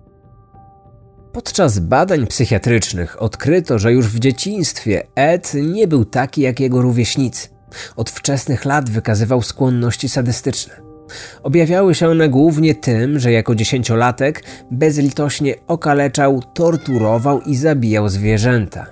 Podczas 1.33 1.79
badań 1.79 2.27
psychiatrycznych 2.27 3.21
odkryto, 3.21 3.79
że 3.79 3.93
już 3.93 4.07
w 4.07 4.19
dzieciństwie 4.19 5.03
Ed 5.15 5.53
nie 5.53 5.87
był 5.87 6.05
taki 6.05 6.41
jak 6.41 6.59
jego 6.59 6.81
rówieśnicy. 6.81 7.49
Od 7.95 8.09
wczesnych 8.09 8.65
lat 8.65 8.89
wykazywał 8.89 9.41
skłonności 9.41 10.09
sadystyczne. 10.09 10.81
Objawiały 11.43 11.95
się 11.95 12.09
one 12.09 12.29
głównie 12.29 12.75
tym, 12.75 13.19
że 13.19 13.31
jako 13.31 13.55
dziesięciolatek 13.55 14.43
bezlitośnie 14.71 15.55
okaleczał, 15.67 16.41
torturował 16.53 17.41
i 17.41 17.55
zabijał 17.55 18.09
zwierzęta. 18.09 18.85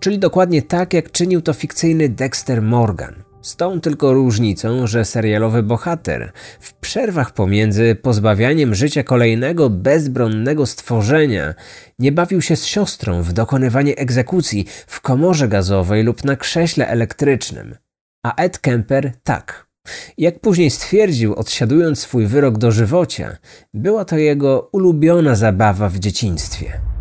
Czyli 0.00 0.18
dokładnie 0.18 0.62
tak, 0.62 0.94
jak 0.94 1.12
czynił 1.12 1.42
to 1.42 1.52
fikcyjny 1.52 2.08
Dexter 2.08 2.62
Morgan. 2.62 3.27
Z 3.42 3.56
tą 3.56 3.80
tylko 3.80 4.12
różnicą, 4.12 4.86
że 4.86 5.04
serialowy 5.04 5.62
bohater 5.62 6.32
w 6.60 6.74
przerwach 6.74 7.32
pomiędzy 7.32 7.94
pozbawianiem 7.94 8.74
życia 8.74 9.02
kolejnego 9.02 9.70
bezbronnego 9.70 10.66
stworzenia 10.66 11.54
nie 11.98 12.12
bawił 12.12 12.42
się 12.42 12.56
z 12.56 12.66
siostrą 12.66 13.22
w 13.22 13.32
dokonywanie 13.32 13.96
egzekucji 13.96 14.66
w 14.86 15.00
komorze 15.00 15.48
gazowej 15.48 16.04
lub 16.04 16.24
na 16.24 16.36
krześle 16.36 16.88
elektrycznym. 16.88 17.76
A 18.26 18.42
Ed 18.42 18.58
Kemper 18.58 19.12
tak. 19.22 19.68
Jak 20.18 20.40
później 20.40 20.70
stwierdził, 20.70 21.34
odsiadując 21.34 21.98
swój 21.98 22.26
wyrok 22.26 22.58
do 22.58 22.70
żywocia, 22.70 23.36
była 23.74 24.04
to 24.04 24.16
jego 24.16 24.68
ulubiona 24.72 25.34
zabawa 25.34 25.88
w 25.88 25.98
dzieciństwie. 25.98 26.97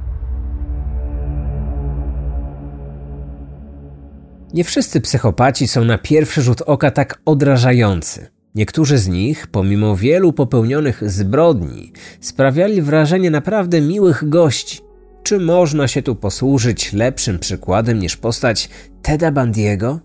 Nie 4.58 4.64
wszyscy 4.64 5.02
psychopaci 5.02 5.68
są 5.68 5.84
na 5.84 5.98
pierwszy 5.98 6.42
rzut 6.42 6.62
oka 6.62 6.92
tak 6.92 7.22
odrażający. 7.26 8.28
Niektórzy 8.56 8.98
z 8.98 9.08
nich, 9.08 9.48
pomimo 9.48 9.96
wielu 9.96 10.34
popełnionych 10.34 11.10
zbrodni, 11.10 11.92
sprawiali 12.22 12.82
wrażenie 12.82 13.32
naprawdę 13.32 13.82
miłych 13.82 14.30
gości. 14.30 14.80
Czy 15.24 15.40
można 15.40 15.88
się 15.88 16.02
tu 16.02 16.16
posłużyć 16.16 16.94
lepszym 16.94 17.40
przykładem 17.40 18.00
niż 18.00 18.18
postać 18.18 18.70
Teda 19.02 19.32
Bandiego? 19.32 20.00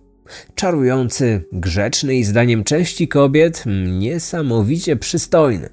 Czarujący, 0.54 1.44
grzeczny 1.52 2.14
i 2.14 2.24
zdaniem 2.24 2.64
części 2.64 3.08
kobiet 3.08 3.64
niesamowicie 3.98 4.96
przystojny. 4.96 5.68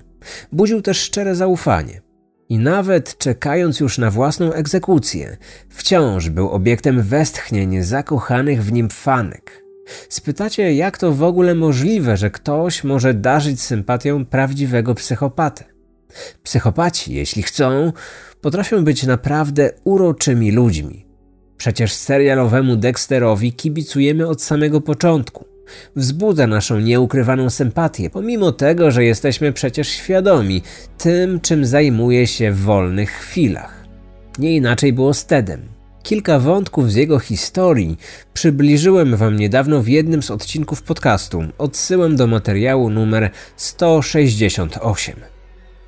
Budził 0.52 0.82
też 0.82 0.98
szczere 0.98 1.36
zaufanie. 1.36 2.02
I 2.50 2.58
nawet 2.58 3.18
czekając 3.18 3.80
już 3.80 3.98
na 3.98 4.12
własną 4.12 4.54
egzekucję, 4.54 5.38
wciąż 5.70 6.30
był 6.30 6.50
obiektem 6.50 7.02
westchnień 7.02 7.84
zakochanych 7.84 8.64
w 8.64 8.72
nim 8.72 8.90
fanek. 8.90 9.64
Spytacie, 10.10 10.74
jak 10.74 10.98
to 10.98 11.12
w 11.12 11.24
ogóle 11.24 11.56
możliwe, 11.56 12.18
że 12.18 12.32
ktoś 12.32 12.84
może 12.84 13.14
darzyć 13.14 13.62
sympatią 13.62 14.26
prawdziwego 14.26 14.96
psychopatę? 14.96 15.64
Psychopaci, 16.44 17.14
jeśli 17.14 17.44
chcą, 17.44 17.94
potrafią 18.42 18.84
być 18.84 19.04
naprawdę 19.04 19.72
uroczymi 19.84 20.52
ludźmi. 20.52 21.06
Przecież 21.58 21.94
serialowemu 21.94 22.76
Dexterowi 22.76 23.54
kibicujemy 23.54 24.28
od 24.28 24.42
samego 24.42 24.82
początku. 24.82 25.49
Wzbudza 25.96 26.48
naszą 26.48 26.80
nieukrywaną 26.80 27.50
sympatię, 27.50 28.10
pomimo 28.10 28.52
tego, 28.52 28.92
że 28.92 29.04
jesteśmy 29.04 29.54
przecież 29.54 29.88
świadomi 29.88 30.62
tym, 30.98 31.40
czym 31.40 31.66
zajmuje 31.66 32.28
się 32.28 32.52
w 32.52 32.60
wolnych 32.60 33.12
chwilach. 33.12 33.86
Nie 34.40 34.56
inaczej 34.56 34.94
było 34.94 35.14
z 35.14 35.26
Tedem. 35.26 35.62
Kilka 36.04 36.40
wątków 36.40 36.92
z 36.92 36.96
jego 36.96 37.20
historii 37.20 37.98
przybliżyłem 38.34 39.16
Wam 39.16 39.36
niedawno 39.36 39.82
w 39.82 39.88
jednym 39.88 40.24
z 40.24 40.32
odcinków 40.32 40.82
podcastu. 40.82 41.44
Odsyłem 41.58 42.16
do 42.16 42.28
materiału 42.28 42.90
numer 42.90 43.30
168. 43.56 45.16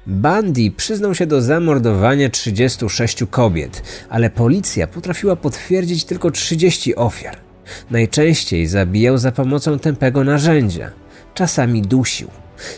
Bundy 0.08 0.72
przyznał 0.78 1.16
się 1.16 1.28
do 1.28 1.42
zamordowania 1.42 2.30
36 2.30 3.24
kobiet, 3.30 3.84
ale 4.10 4.30
policja 4.30 4.88
potrafiła 4.88 5.36
potwierdzić 5.36 6.04
tylko 6.04 6.32
30 6.32 6.96
ofiar. 6.96 7.51
Najczęściej 7.92 8.68
zabijał 8.68 9.18
za 9.18 9.32
pomocą 9.32 9.80
tępego 9.80 10.24
narzędzia, 10.24 10.92
czasami 11.34 11.82
dusił. 11.82 12.28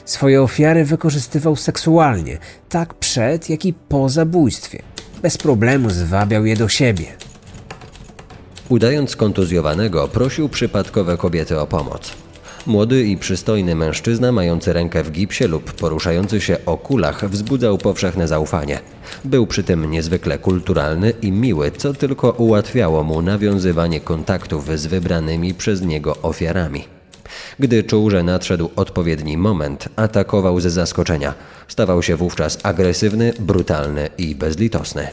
Swoje 0.06 0.42
ofiary 0.42 0.86
wykorzystywał 0.86 1.56
seksualnie, 1.56 2.38
tak 2.70 2.94
przed, 2.94 3.50
jak 3.50 3.66
i 3.66 3.74
po 3.74 4.10
zabójstwie. 4.10 4.82
Bez 5.22 5.38
problemu 5.38 5.90
zwabiał 5.90 6.46
je 6.46 6.56
do 6.56 6.70
siebie. 6.70 7.06
Udając 8.70 9.16
kontuzjowanego, 9.16 10.08
prosił 10.08 10.50
przypadkowe 10.50 11.18
kobiety 11.18 11.60
o 11.60 11.68
pomoc. 11.68 12.23
Młody 12.66 13.04
i 13.04 13.18
przystojny 13.18 13.76
mężczyzna 13.76 14.32
mający 14.32 14.74
rękę 14.74 15.04
w 15.04 15.12
gipsie 15.12 15.48
lub 15.48 15.74
poruszający 15.74 16.42
się 16.42 16.58
o 16.66 16.78
kulach 16.78 17.30
wzbudzał 17.30 17.78
powszechne 17.78 18.28
zaufanie. 18.28 18.80
Był 19.26 19.48
przy 19.48 19.64
tym 19.64 19.92
niezwykle 19.92 20.38
kulturalny 20.38 21.14
i 21.22 21.32
miły, 21.32 21.72
co 21.72 21.94
tylko 21.94 22.32
ułatwiało 22.32 23.04
mu 23.04 23.22
nawiązywanie 23.22 24.00
kontaktów 24.00 24.80
z 24.80 24.86
wybranymi 24.86 25.54
przez 25.54 25.82
niego 25.82 26.18
ofiarami. 26.22 26.86
Gdy 27.60 27.84
czuł, 27.84 28.10
że 28.10 28.24
nadszedł 28.24 28.70
odpowiedni 28.76 29.38
moment, 29.38 29.90
atakował 29.96 30.60
ze 30.60 30.70
zaskoczenia. 30.70 31.34
Stawał 31.68 32.04
się 32.04 32.16
wówczas 32.16 32.58
agresywny, 32.64 33.34
brutalny 33.40 34.10
i 34.18 34.36
bezlitosny. 34.36 35.08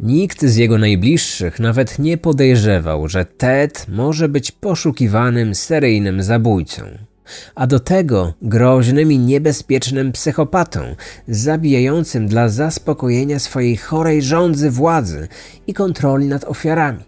Nikt 0.00 0.44
z 0.44 0.56
jego 0.56 0.78
najbliższych 0.78 1.60
nawet 1.60 1.98
nie 1.98 2.18
podejrzewał, 2.18 3.08
że 3.08 3.24
Ted 3.24 3.86
może 3.88 4.28
być 4.28 4.52
poszukiwanym 4.52 5.54
seryjnym 5.54 6.22
zabójcą, 6.22 6.82
a 7.54 7.66
do 7.66 7.80
tego 7.80 8.34
groźnym 8.42 9.12
i 9.12 9.18
niebezpiecznym 9.18 10.12
psychopatą, 10.12 10.80
zabijającym 11.28 12.28
dla 12.28 12.48
zaspokojenia 12.48 13.38
swojej 13.38 13.76
chorej 13.76 14.22
żądzy 14.22 14.70
władzy 14.70 15.28
i 15.66 15.74
kontroli 15.74 16.26
nad 16.26 16.44
ofiarami. 16.44 17.04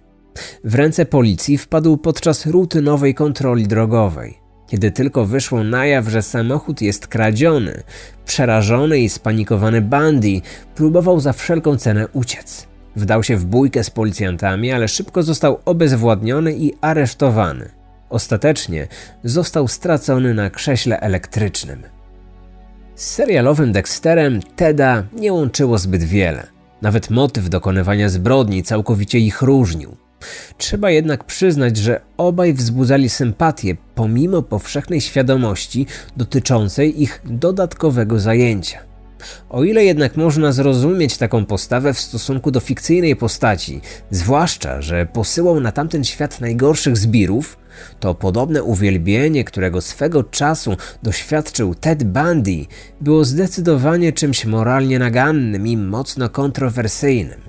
W 0.65 0.75
ręce 0.75 1.07
policji 1.07 1.59
wpadł 1.59 1.97
podczas 1.97 2.47
rutynowej 2.47 3.15
kontroli 3.15 3.67
drogowej. 3.67 4.39
Kiedy 4.67 4.91
tylko 4.91 5.25
wyszło 5.25 5.65
na 5.65 5.87
jaw, 5.87 6.09
że 6.09 6.23
samochód 6.23 6.83
jest 6.83 7.07
kradziony, 7.07 7.83
przerażony 8.27 8.99
i 8.99 9.09
spanikowany 9.09 9.81
Bundy 9.81 10.41
próbował 10.75 11.21
za 11.21 11.33
wszelką 11.33 11.77
cenę 11.77 12.09
uciec. 12.13 12.69
Wdał 12.97 13.23
się 13.23 13.37
w 13.37 13.45
bójkę 13.45 13.85
z 13.85 13.91
policjantami, 13.91 14.73
ale 14.73 14.89
szybko 14.89 15.23
został 15.23 15.59
obezwładniony 15.65 16.53
i 16.53 16.73
aresztowany. 16.81 17.71
Ostatecznie 18.11 18.89
został 19.25 19.69
stracony 19.69 20.35
na 20.35 20.51
krześle 20.51 21.01
elektrycznym. 21.01 21.83
Z 22.95 23.11
serialowym 23.11 23.73
Dexterem 23.73 24.41
Teda 24.57 25.05
nie 25.13 25.33
łączyło 25.33 25.79
zbyt 25.79 26.03
wiele. 26.03 26.47
Nawet 26.83 27.11
motyw 27.11 27.49
dokonywania 27.49 28.09
zbrodni 28.09 28.63
całkowicie 28.63 29.19
ich 29.19 29.43
różnił. 29.43 29.97
Trzeba 30.59 30.91
jednak 30.91 31.25
przyznać, 31.25 31.77
że 31.77 32.01
obaj 32.17 32.55
wzbudzali 32.55 33.09
sympatię 33.09 33.77
pomimo 33.95 34.43
powszechnej 34.43 35.01
świadomości 35.01 35.87
dotyczącej 36.17 37.03
ich 37.03 37.23
dodatkowego 37.25 38.21
zajęcia. 38.21 38.88
O 39.49 39.65
ile 39.65 39.85
jednak 39.85 40.17
można 40.17 40.53
zrozumieć 40.53 41.17
taką 41.17 41.45
postawę 41.45 41.95
w 41.95 42.01
stosunku 42.01 42.51
do 42.51 42.61
fikcyjnej 42.61 43.17
postaci, 43.17 43.81
zwłaszcza, 44.11 44.83
że 44.83 45.07
posyłał 45.07 45.61
na 45.61 45.73
tamten 45.73 46.05
świat 46.05 46.41
najgorszych 46.41 46.97
zbirów, 46.97 47.59
to 48.01 48.15
podobne 48.15 48.63
uwielbienie, 48.63 49.45
którego 49.45 49.81
swego 49.81 50.25
czasu 50.25 50.77
doświadczył 51.03 51.75
Ted 51.75 52.05
Bundy, 52.05 52.67
było 53.01 53.25
zdecydowanie 53.25 54.13
czymś 54.13 54.45
moralnie 54.45 54.99
nagannym 54.99 55.67
i 55.67 55.77
mocno 55.77 56.29
kontrowersyjnym. 56.29 57.41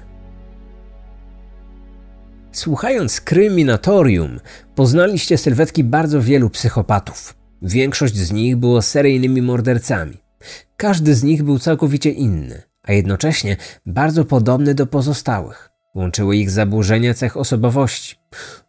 Słuchając 2.51 3.21
kryminatorium, 3.21 4.39
poznaliście 4.75 5.37
sylwetki 5.37 5.83
bardzo 5.83 6.21
wielu 6.21 6.49
psychopatów. 6.49 7.35
Większość 7.61 8.15
z 8.15 8.31
nich 8.31 8.55
było 8.55 8.81
seryjnymi 8.81 9.41
mordercami. 9.41 10.28
Każdy 10.77 11.15
z 11.15 11.23
nich 11.23 11.43
był 11.43 11.59
całkowicie 11.59 12.09
inny, 12.09 12.61
a 12.83 12.93
jednocześnie 12.93 13.57
bardzo 13.85 14.25
podobny 14.25 14.75
do 14.75 14.85
pozostałych. 14.85 15.69
Łączyły 15.95 16.37
ich 16.37 16.51
zaburzenia 16.51 17.13
cech 17.13 17.37
osobowości. 17.37 18.15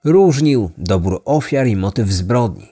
Różnił 0.04 0.70
dobór 0.78 1.22
ofiar 1.24 1.66
i 1.66 1.76
motyw 1.76 2.08
zbrodni. 2.08 2.66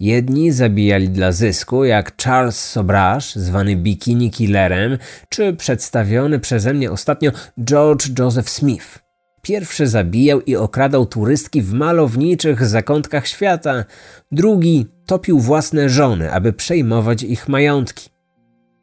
Jedni 0.00 0.52
zabijali 0.52 1.08
dla 1.08 1.32
zysku, 1.32 1.84
jak 1.84 2.22
Charles 2.22 2.70
Sobrasz, 2.70 3.34
zwany 3.34 3.76
Bikini 3.76 4.30
Killerem, 4.30 4.98
czy 5.28 5.52
przedstawiony 5.52 6.38
przeze 6.38 6.74
mnie 6.74 6.90
ostatnio 6.90 7.30
George 7.64 8.18
Joseph 8.18 8.50
Smith. 8.50 8.98
Pierwszy 9.42 9.86
zabijał 9.86 10.40
i 10.40 10.56
okradał 10.56 11.06
turystki 11.06 11.62
w 11.62 11.72
malowniczych 11.72 12.66
zakątkach 12.66 13.26
świata, 13.26 13.84
drugi 14.32 14.86
topił 15.06 15.40
własne 15.40 15.88
żony, 15.88 16.32
aby 16.32 16.52
przejmować 16.52 17.22
ich 17.22 17.48
majątki. 17.48 18.11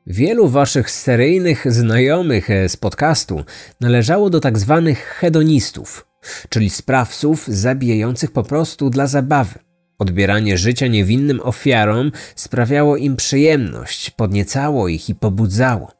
Wielu 0.10 0.48
waszych 0.48 0.92
seryjnych 0.92 1.74
znajomych 1.74 2.50
e, 2.50 2.70
z 2.70 2.78
podcastu 2.78 3.44
należało 3.82 4.30
do 4.30 4.40
tak 4.40 4.58
zwanych 4.60 5.00
hedonistów, 5.00 6.08
czyli 6.50 6.70
sprawców 6.70 7.48
zabijających 7.48 8.32
po 8.32 8.44
prostu 8.44 8.90
dla 8.90 9.08
zabawy. 9.08 9.60
Odbieranie 10.00 10.58
życia 10.58 10.88
niewinnym 10.88 11.40
ofiarom 11.44 12.12
sprawiało 12.36 12.98
im 12.98 13.16
przyjemność, 13.16 14.10
podniecało 14.10 14.88
ich 14.88 15.10
i 15.10 15.16
pobudzało. 15.16 15.92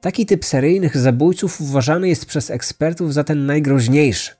Taki 0.00 0.26
typ 0.26 0.44
seryjnych 0.44 0.96
zabójców 0.96 1.60
uważany 1.60 2.08
jest 2.08 2.26
przez 2.26 2.50
ekspertów 2.50 3.14
za 3.14 3.24
ten 3.24 3.46
najgroźniejszy. 3.46 4.32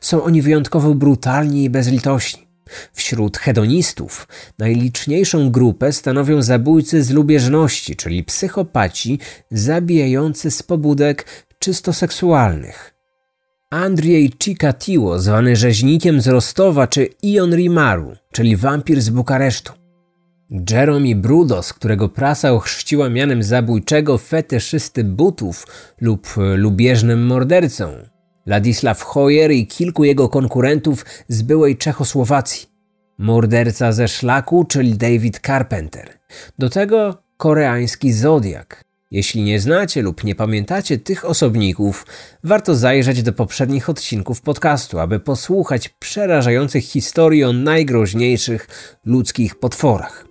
Są 0.00 0.22
oni 0.22 0.42
wyjątkowo 0.42 0.94
brutalni 0.94 1.64
i 1.64 1.70
bezlitośni. 1.70 2.45
Wśród 2.92 3.38
hedonistów 3.38 4.28
najliczniejszą 4.58 5.50
grupę 5.50 5.92
stanowią 5.92 6.42
zabójcy 6.42 7.02
z 7.02 7.10
lubieżności, 7.10 7.96
czyli 7.96 8.24
psychopaci 8.24 9.18
zabijający 9.50 10.50
z 10.50 10.62
pobudek 10.62 11.26
czysto 11.58 11.92
seksualnych. 11.92 12.94
Andrzej 13.70 14.32
Cikatiło, 14.38 15.18
zwany 15.18 15.56
rzeźnikiem 15.56 16.20
z 16.20 16.26
Rostowa, 16.28 16.86
czy 16.86 17.08
Ion 17.22 17.54
Rimaru, 17.54 18.16
czyli 18.32 18.56
wampir 18.56 19.02
z 19.02 19.10
Bukaresztu. 19.10 19.72
Jeremy 20.70 21.14
Brudos, 21.14 21.72
którego 21.72 22.08
prasa 22.08 22.52
ochrzciła 22.52 23.08
mianem 23.08 23.42
zabójczego 23.42 24.18
fetyszysty 24.18 25.04
butów 25.04 25.66
lub 26.00 26.34
lubieżnym 26.56 27.26
mordercą. 27.26 28.15
Ladisław 28.46 29.02
Hoyer 29.02 29.52
i 29.52 29.66
kilku 29.66 30.04
jego 30.04 30.28
konkurentów 30.28 31.04
z 31.28 31.42
byłej 31.42 31.76
Czechosłowacji. 31.76 32.68
Morderca 33.18 33.92
ze 33.92 34.08
szlaku, 34.08 34.64
czyli 34.64 34.94
David 34.94 35.40
Carpenter. 35.46 36.18
Do 36.58 36.70
tego 36.70 37.22
koreański 37.36 38.12
Zodiak. 38.12 38.84
Jeśli 39.10 39.42
nie 39.42 39.60
znacie 39.60 40.02
lub 40.02 40.24
nie 40.24 40.34
pamiętacie 40.34 40.98
tych 40.98 41.24
osobników, 41.24 42.06
warto 42.44 42.74
zajrzeć 42.74 43.22
do 43.22 43.32
poprzednich 43.32 43.90
odcinków 43.90 44.40
podcastu, 44.40 44.98
aby 44.98 45.20
posłuchać 45.20 45.88
przerażających 45.88 46.84
historii 46.84 47.44
o 47.44 47.52
najgroźniejszych 47.52 48.68
ludzkich 49.04 49.54
potworach. 49.54 50.26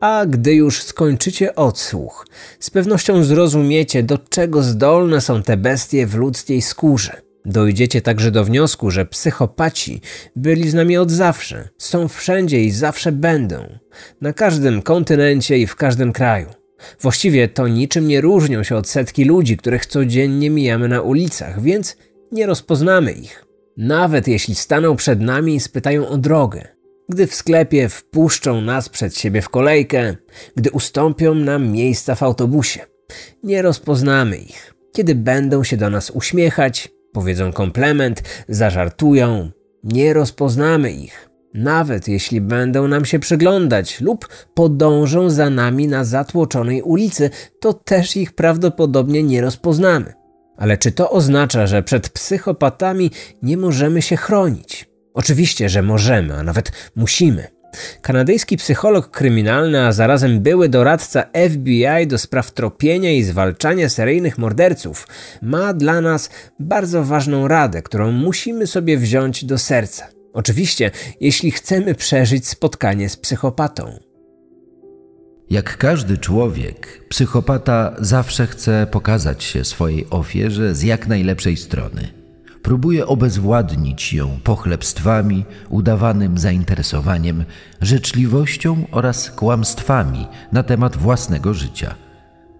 A 0.00 0.26
gdy 0.26 0.54
już 0.54 0.82
skończycie 0.82 1.54
odsłuch, 1.54 2.26
z 2.60 2.70
pewnością 2.70 3.24
zrozumiecie, 3.24 4.02
do 4.02 4.18
czego 4.18 4.62
zdolne 4.62 5.20
są 5.20 5.42
te 5.42 5.56
bestie 5.56 6.06
w 6.06 6.14
ludzkiej 6.14 6.62
skórze. 6.62 7.25
Dojdziecie 7.46 8.00
także 8.00 8.30
do 8.30 8.44
wniosku, 8.44 8.90
że 8.90 9.06
psychopaci 9.06 10.00
byli 10.36 10.70
z 10.70 10.74
nami 10.74 10.96
od 10.96 11.10
zawsze, 11.10 11.68
są 11.78 12.08
wszędzie 12.08 12.64
i 12.64 12.70
zawsze 12.70 13.12
będą, 13.12 13.78
na 14.20 14.32
każdym 14.32 14.82
kontynencie 14.82 15.58
i 15.58 15.66
w 15.66 15.76
każdym 15.76 16.12
kraju. 16.12 16.46
Właściwie 17.00 17.48
to 17.48 17.68
niczym 17.68 18.08
nie 18.08 18.20
różnią 18.20 18.62
się 18.62 18.76
od 18.76 18.88
setki 18.88 19.24
ludzi, 19.24 19.56
których 19.56 19.86
codziennie 19.86 20.50
mijamy 20.50 20.88
na 20.88 21.00
ulicach, 21.00 21.62
więc 21.62 21.96
nie 22.32 22.46
rozpoznamy 22.46 23.12
ich. 23.12 23.44
Nawet 23.76 24.28
jeśli 24.28 24.54
staną 24.54 24.96
przed 24.96 25.20
nami 25.20 25.54
i 25.54 25.60
spytają 25.60 26.08
o 26.08 26.18
drogę, 26.18 26.68
gdy 27.08 27.26
w 27.26 27.34
sklepie 27.34 27.88
wpuszczą 27.88 28.60
nas 28.60 28.88
przed 28.88 29.16
siebie 29.16 29.42
w 29.42 29.48
kolejkę, 29.48 30.16
gdy 30.56 30.70
ustąpią 30.70 31.34
nam 31.34 31.68
miejsca 31.68 32.14
w 32.14 32.22
autobusie. 32.22 32.80
Nie 33.42 33.62
rozpoznamy 33.62 34.36
ich. 34.36 34.74
Kiedy 34.92 35.14
będą 35.14 35.64
się 35.64 35.76
do 35.76 35.90
nas 35.90 36.10
uśmiechać, 36.10 36.95
powiedzą 37.16 37.52
komplement, 37.52 38.22
zażartują, 38.48 39.50
nie 39.84 40.12
rozpoznamy 40.12 40.92
ich. 40.92 41.28
Nawet 41.54 42.08
jeśli 42.08 42.40
będą 42.40 42.88
nam 42.88 43.04
się 43.04 43.18
przyglądać 43.18 44.00
lub 44.00 44.28
podążą 44.54 45.30
za 45.30 45.50
nami 45.50 45.88
na 45.88 46.04
zatłoczonej 46.04 46.82
ulicy, 46.82 47.30
to 47.60 47.72
też 47.72 48.16
ich 48.16 48.32
prawdopodobnie 48.32 49.22
nie 49.22 49.40
rozpoznamy. 49.40 50.12
Ale 50.56 50.78
czy 50.78 50.92
to 50.92 51.10
oznacza, 51.10 51.66
że 51.66 51.82
przed 51.82 52.08
psychopatami 52.08 53.10
nie 53.42 53.56
możemy 53.56 54.02
się 54.02 54.16
chronić? 54.16 54.88
Oczywiście, 55.14 55.68
że 55.68 55.82
możemy, 55.82 56.34
a 56.34 56.42
nawet 56.42 56.72
musimy. 56.96 57.55
Kanadyjski 58.02 58.56
psycholog 58.56 59.10
kryminalny, 59.10 59.86
a 59.86 59.92
zarazem 59.92 60.40
były 60.40 60.68
doradca 60.68 61.24
FBI 61.50 62.06
do 62.06 62.18
spraw 62.18 62.50
tropienia 62.52 63.12
i 63.12 63.22
zwalczania 63.22 63.88
seryjnych 63.88 64.38
morderców, 64.38 65.08
ma 65.42 65.74
dla 65.74 66.00
nas 66.00 66.30
bardzo 66.60 67.04
ważną 67.04 67.48
radę, 67.48 67.82
którą 67.82 68.12
musimy 68.12 68.66
sobie 68.66 68.98
wziąć 68.98 69.44
do 69.44 69.58
serca. 69.58 70.06
Oczywiście, 70.32 70.90
jeśli 71.20 71.50
chcemy 71.50 71.94
przeżyć 71.94 72.48
spotkanie 72.48 73.08
z 73.08 73.16
psychopatą. 73.16 73.98
Jak 75.50 75.76
każdy 75.76 76.18
człowiek, 76.18 77.04
psychopata 77.08 77.96
zawsze 77.98 78.46
chce 78.46 78.86
pokazać 78.90 79.44
się 79.44 79.64
swojej 79.64 80.06
ofierze 80.10 80.74
z 80.74 80.82
jak 80.82 81.06
najlepszej 81.06 81.56
strony. 81.56 82.25
Próbuje 82.66 83.06
obezwładnić 83.06 84.12
ją 84.12 84.38
pochlebstwami, 84.44 85.44
udawanym 85.68 86.38
zainteresowaniem, 86.38 87.44
życzliwością 87.80 88.86
oraz 88.90 89.30
kłamstwami 89.30 90.26
na 90.52 90.62
temat 90.62 90.96
własnego 90.96 91.54
życia. 91.54 91.94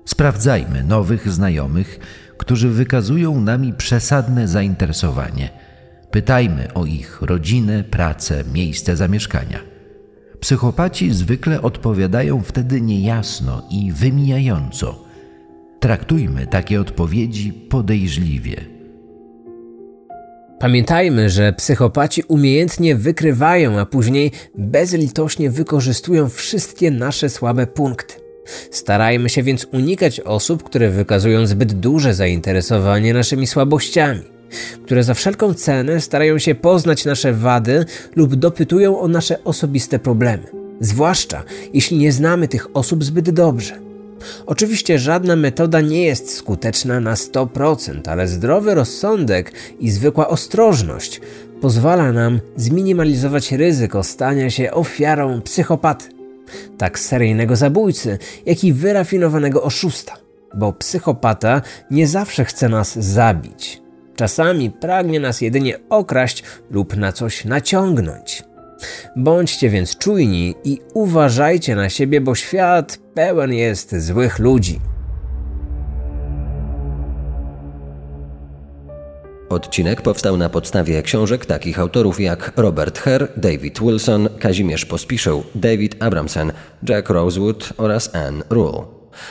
Sprawdzajmy 0.05 0.85
nowych 0.85 1.33
znajomych, 1.33 1.99
którzy 2.39 2.69
wykazują 2.69 3.41
nami 3.41 3.73
przesadne 3.73 4.49
zainteresowanie. 4.49 5.51
Pytajmy 6.11 6.75
o 6.75 6.85
ich 6.85 7.23
rodzinę, 7.23 7.85
pracę, 7.85 8.45
miejsce 8.53 8.97
zamieszkania. 8.97 9.59
Psychopaci 10.41 11.15
zwykle 11.15 11.63
odpowiadają 11.63 12.43
wtedy 12.43 12.81
niejasno 12.81 13.63
i 13.71 13.93
wymijająco. 13.93 15.05
Traktujmy 15.81 16.47
takie 16.47 16.81
odpowiedzi 16.81 17.53
podejrzliwie. 17.53 18.76
Pamiętajmy, 20.59 21.31
że 21.31 21.53
psychopaci 21.53 22.23
umiejętnie 22.29 22.97
wykrywają, 22.97 23.79
a 23.79 23.87
później 23.87 24.33
bezlitośnie 24.55 25.51
wykorzystują 25.51 26.29
wszystkie 26.29 26.91
nasze 26.91 27.29
słabe 27.29 27.67
punkty. 27.67 28.15
Starajmy 28.71 29.29
się 29.29 29.43
więc 29.43 29.67
unikać 29.73 30.21
osób, 30.21 30.63
które 30.63 30.91
wykazują 30.91 31.47
zbyt 31.47 31.73
duże 31.73 32.15
zainteresowanie 32.15 33.15
naszymi 33.15 33.47
słabościami, 33.47 34.23
które 34.85 35.05
za 35.05 35.15
wszelką 35.15 35.55
cenę 35.55 36.01
starają 36.01 36.39
się 36.39 36.55
poznać 36.55 37.05
nasze 37.05 37.33
wady 37.33 37.85
lub 38.17 38.35
dopytują 38.35 39.01
o 39.01 39.09
nasze 39.09 39.45
osobiste 39.45 39.99
problemy, 39.99 40.45
zwłaszcza 40.81 41.43
jeśli 41.75 41.99
nie 41.99 42.13
znamy 42.13 42.49
tych 42.49 42.77
osób 42.77 43.05
zbyt 43.05 43.31
dobrze. 43.31 43.86
Oczywiście 44.47 44.99
żadna 44.99 45.37
metoda 45.37 45.81
nie 45.81 46.03
jest 46.03 46.35
skuteczna 46.35 47.01
na 47.01 47.15
100%, 47.15 48.01
ale 48.09 48.29
zdrowy 48.29 48.75
rozsądek 48.75 49.53
i 49.81 49.91
zwykła 49.91 50.29
ostrożność 50.29 51.21
pozwala 51.61 52.13
nam 52.13 52.41
zminimalizować 52.57 53.53
ryzyko 53.53 54.03
stania 54.03 54.51
się 54.51 54.73
ofiarą 54.73 55.43
psychopaty, 55.43 56.05
tak 56.79 56.99
seryjnego 56.99 57.57
zabójcy, 57.57 58.19
jak 58.47 58.65
i 58.65 58.73
wyrafinowanego 58.73 59.63
oszusta, 59.63 60.17
bo 60.55 60.73
psychopata 60.73 61.63
nie 61.91 62.07
zawsze 62.07 62.45
chce 62.45 62.69
nas 62.69 62.99
zabić. 62.99 63.83
Czasami 64.17 64.71
pragnie 64.71 65.21
nas 65.21 65.41
jedynie 65.41 65.79
okraść 65.89 66.43
lub 66.71 66.97
na 66.97 67.13
coś 67.13 67.45
naciągnąć. 67.45 68.43
Bądźcie 69.17 69.71
więc 69.71 69.99
czujni 69.99 70.55
i 70.65 70.79
uważajcie 70.95 71.77
na 71.77 71.89
siebie, 71.89 72.21
bo 72.21 72.35
świat 72.35 72.99
pełen 73.15 73.53
jest 73.53 74.01
złych 74.01 74.39
ludzi. 74.39 74.81
Odcinek 79.49 80.03
powstał 80.03 80.37
na 80.37 80.49
podstawie 80.49 81.03
książek 81.03 81.47
takich 81.47 81.79
autorów 81.79 82.21
jak 82.21 82.53
Robert 82.57 82.99
Herr, 82.99 83.29
David 83.37 83.81
Wilson, 83.81 84.29
Kazimierz 84.39 84.85
Pospiszał, 84.85 85.43
David 85.55 86.03
Abramson, 86.03 86.53
Jack 86.89 87.11
Rosewood 87.11 87.73
oraz 87.77 88.15
Anne 88.15 88.45
Rule. 88.51 88.83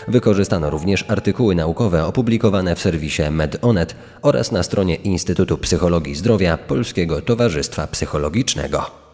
Wykorzystano 0.07 0.69
również 0.69 1.05
artykuły 1.07 1.55
naukowe 1.55 2.05
opublikowane 2.05 2.75
w 2.75 2.81
serwisie 2.81 3.21
MedOnet 3.31 3.95
oraz 4.21 4.51
na 4.51 4.63
stronie 4.63 4.95
Instytutu 4.95 5.57
Psychologii 5.57 6.15
Zdrowia 6.15 6.57
Polskiego 6.57 7.21
Towarzystwa 7.21 7.87
Psychologicznego. 7.87 9.04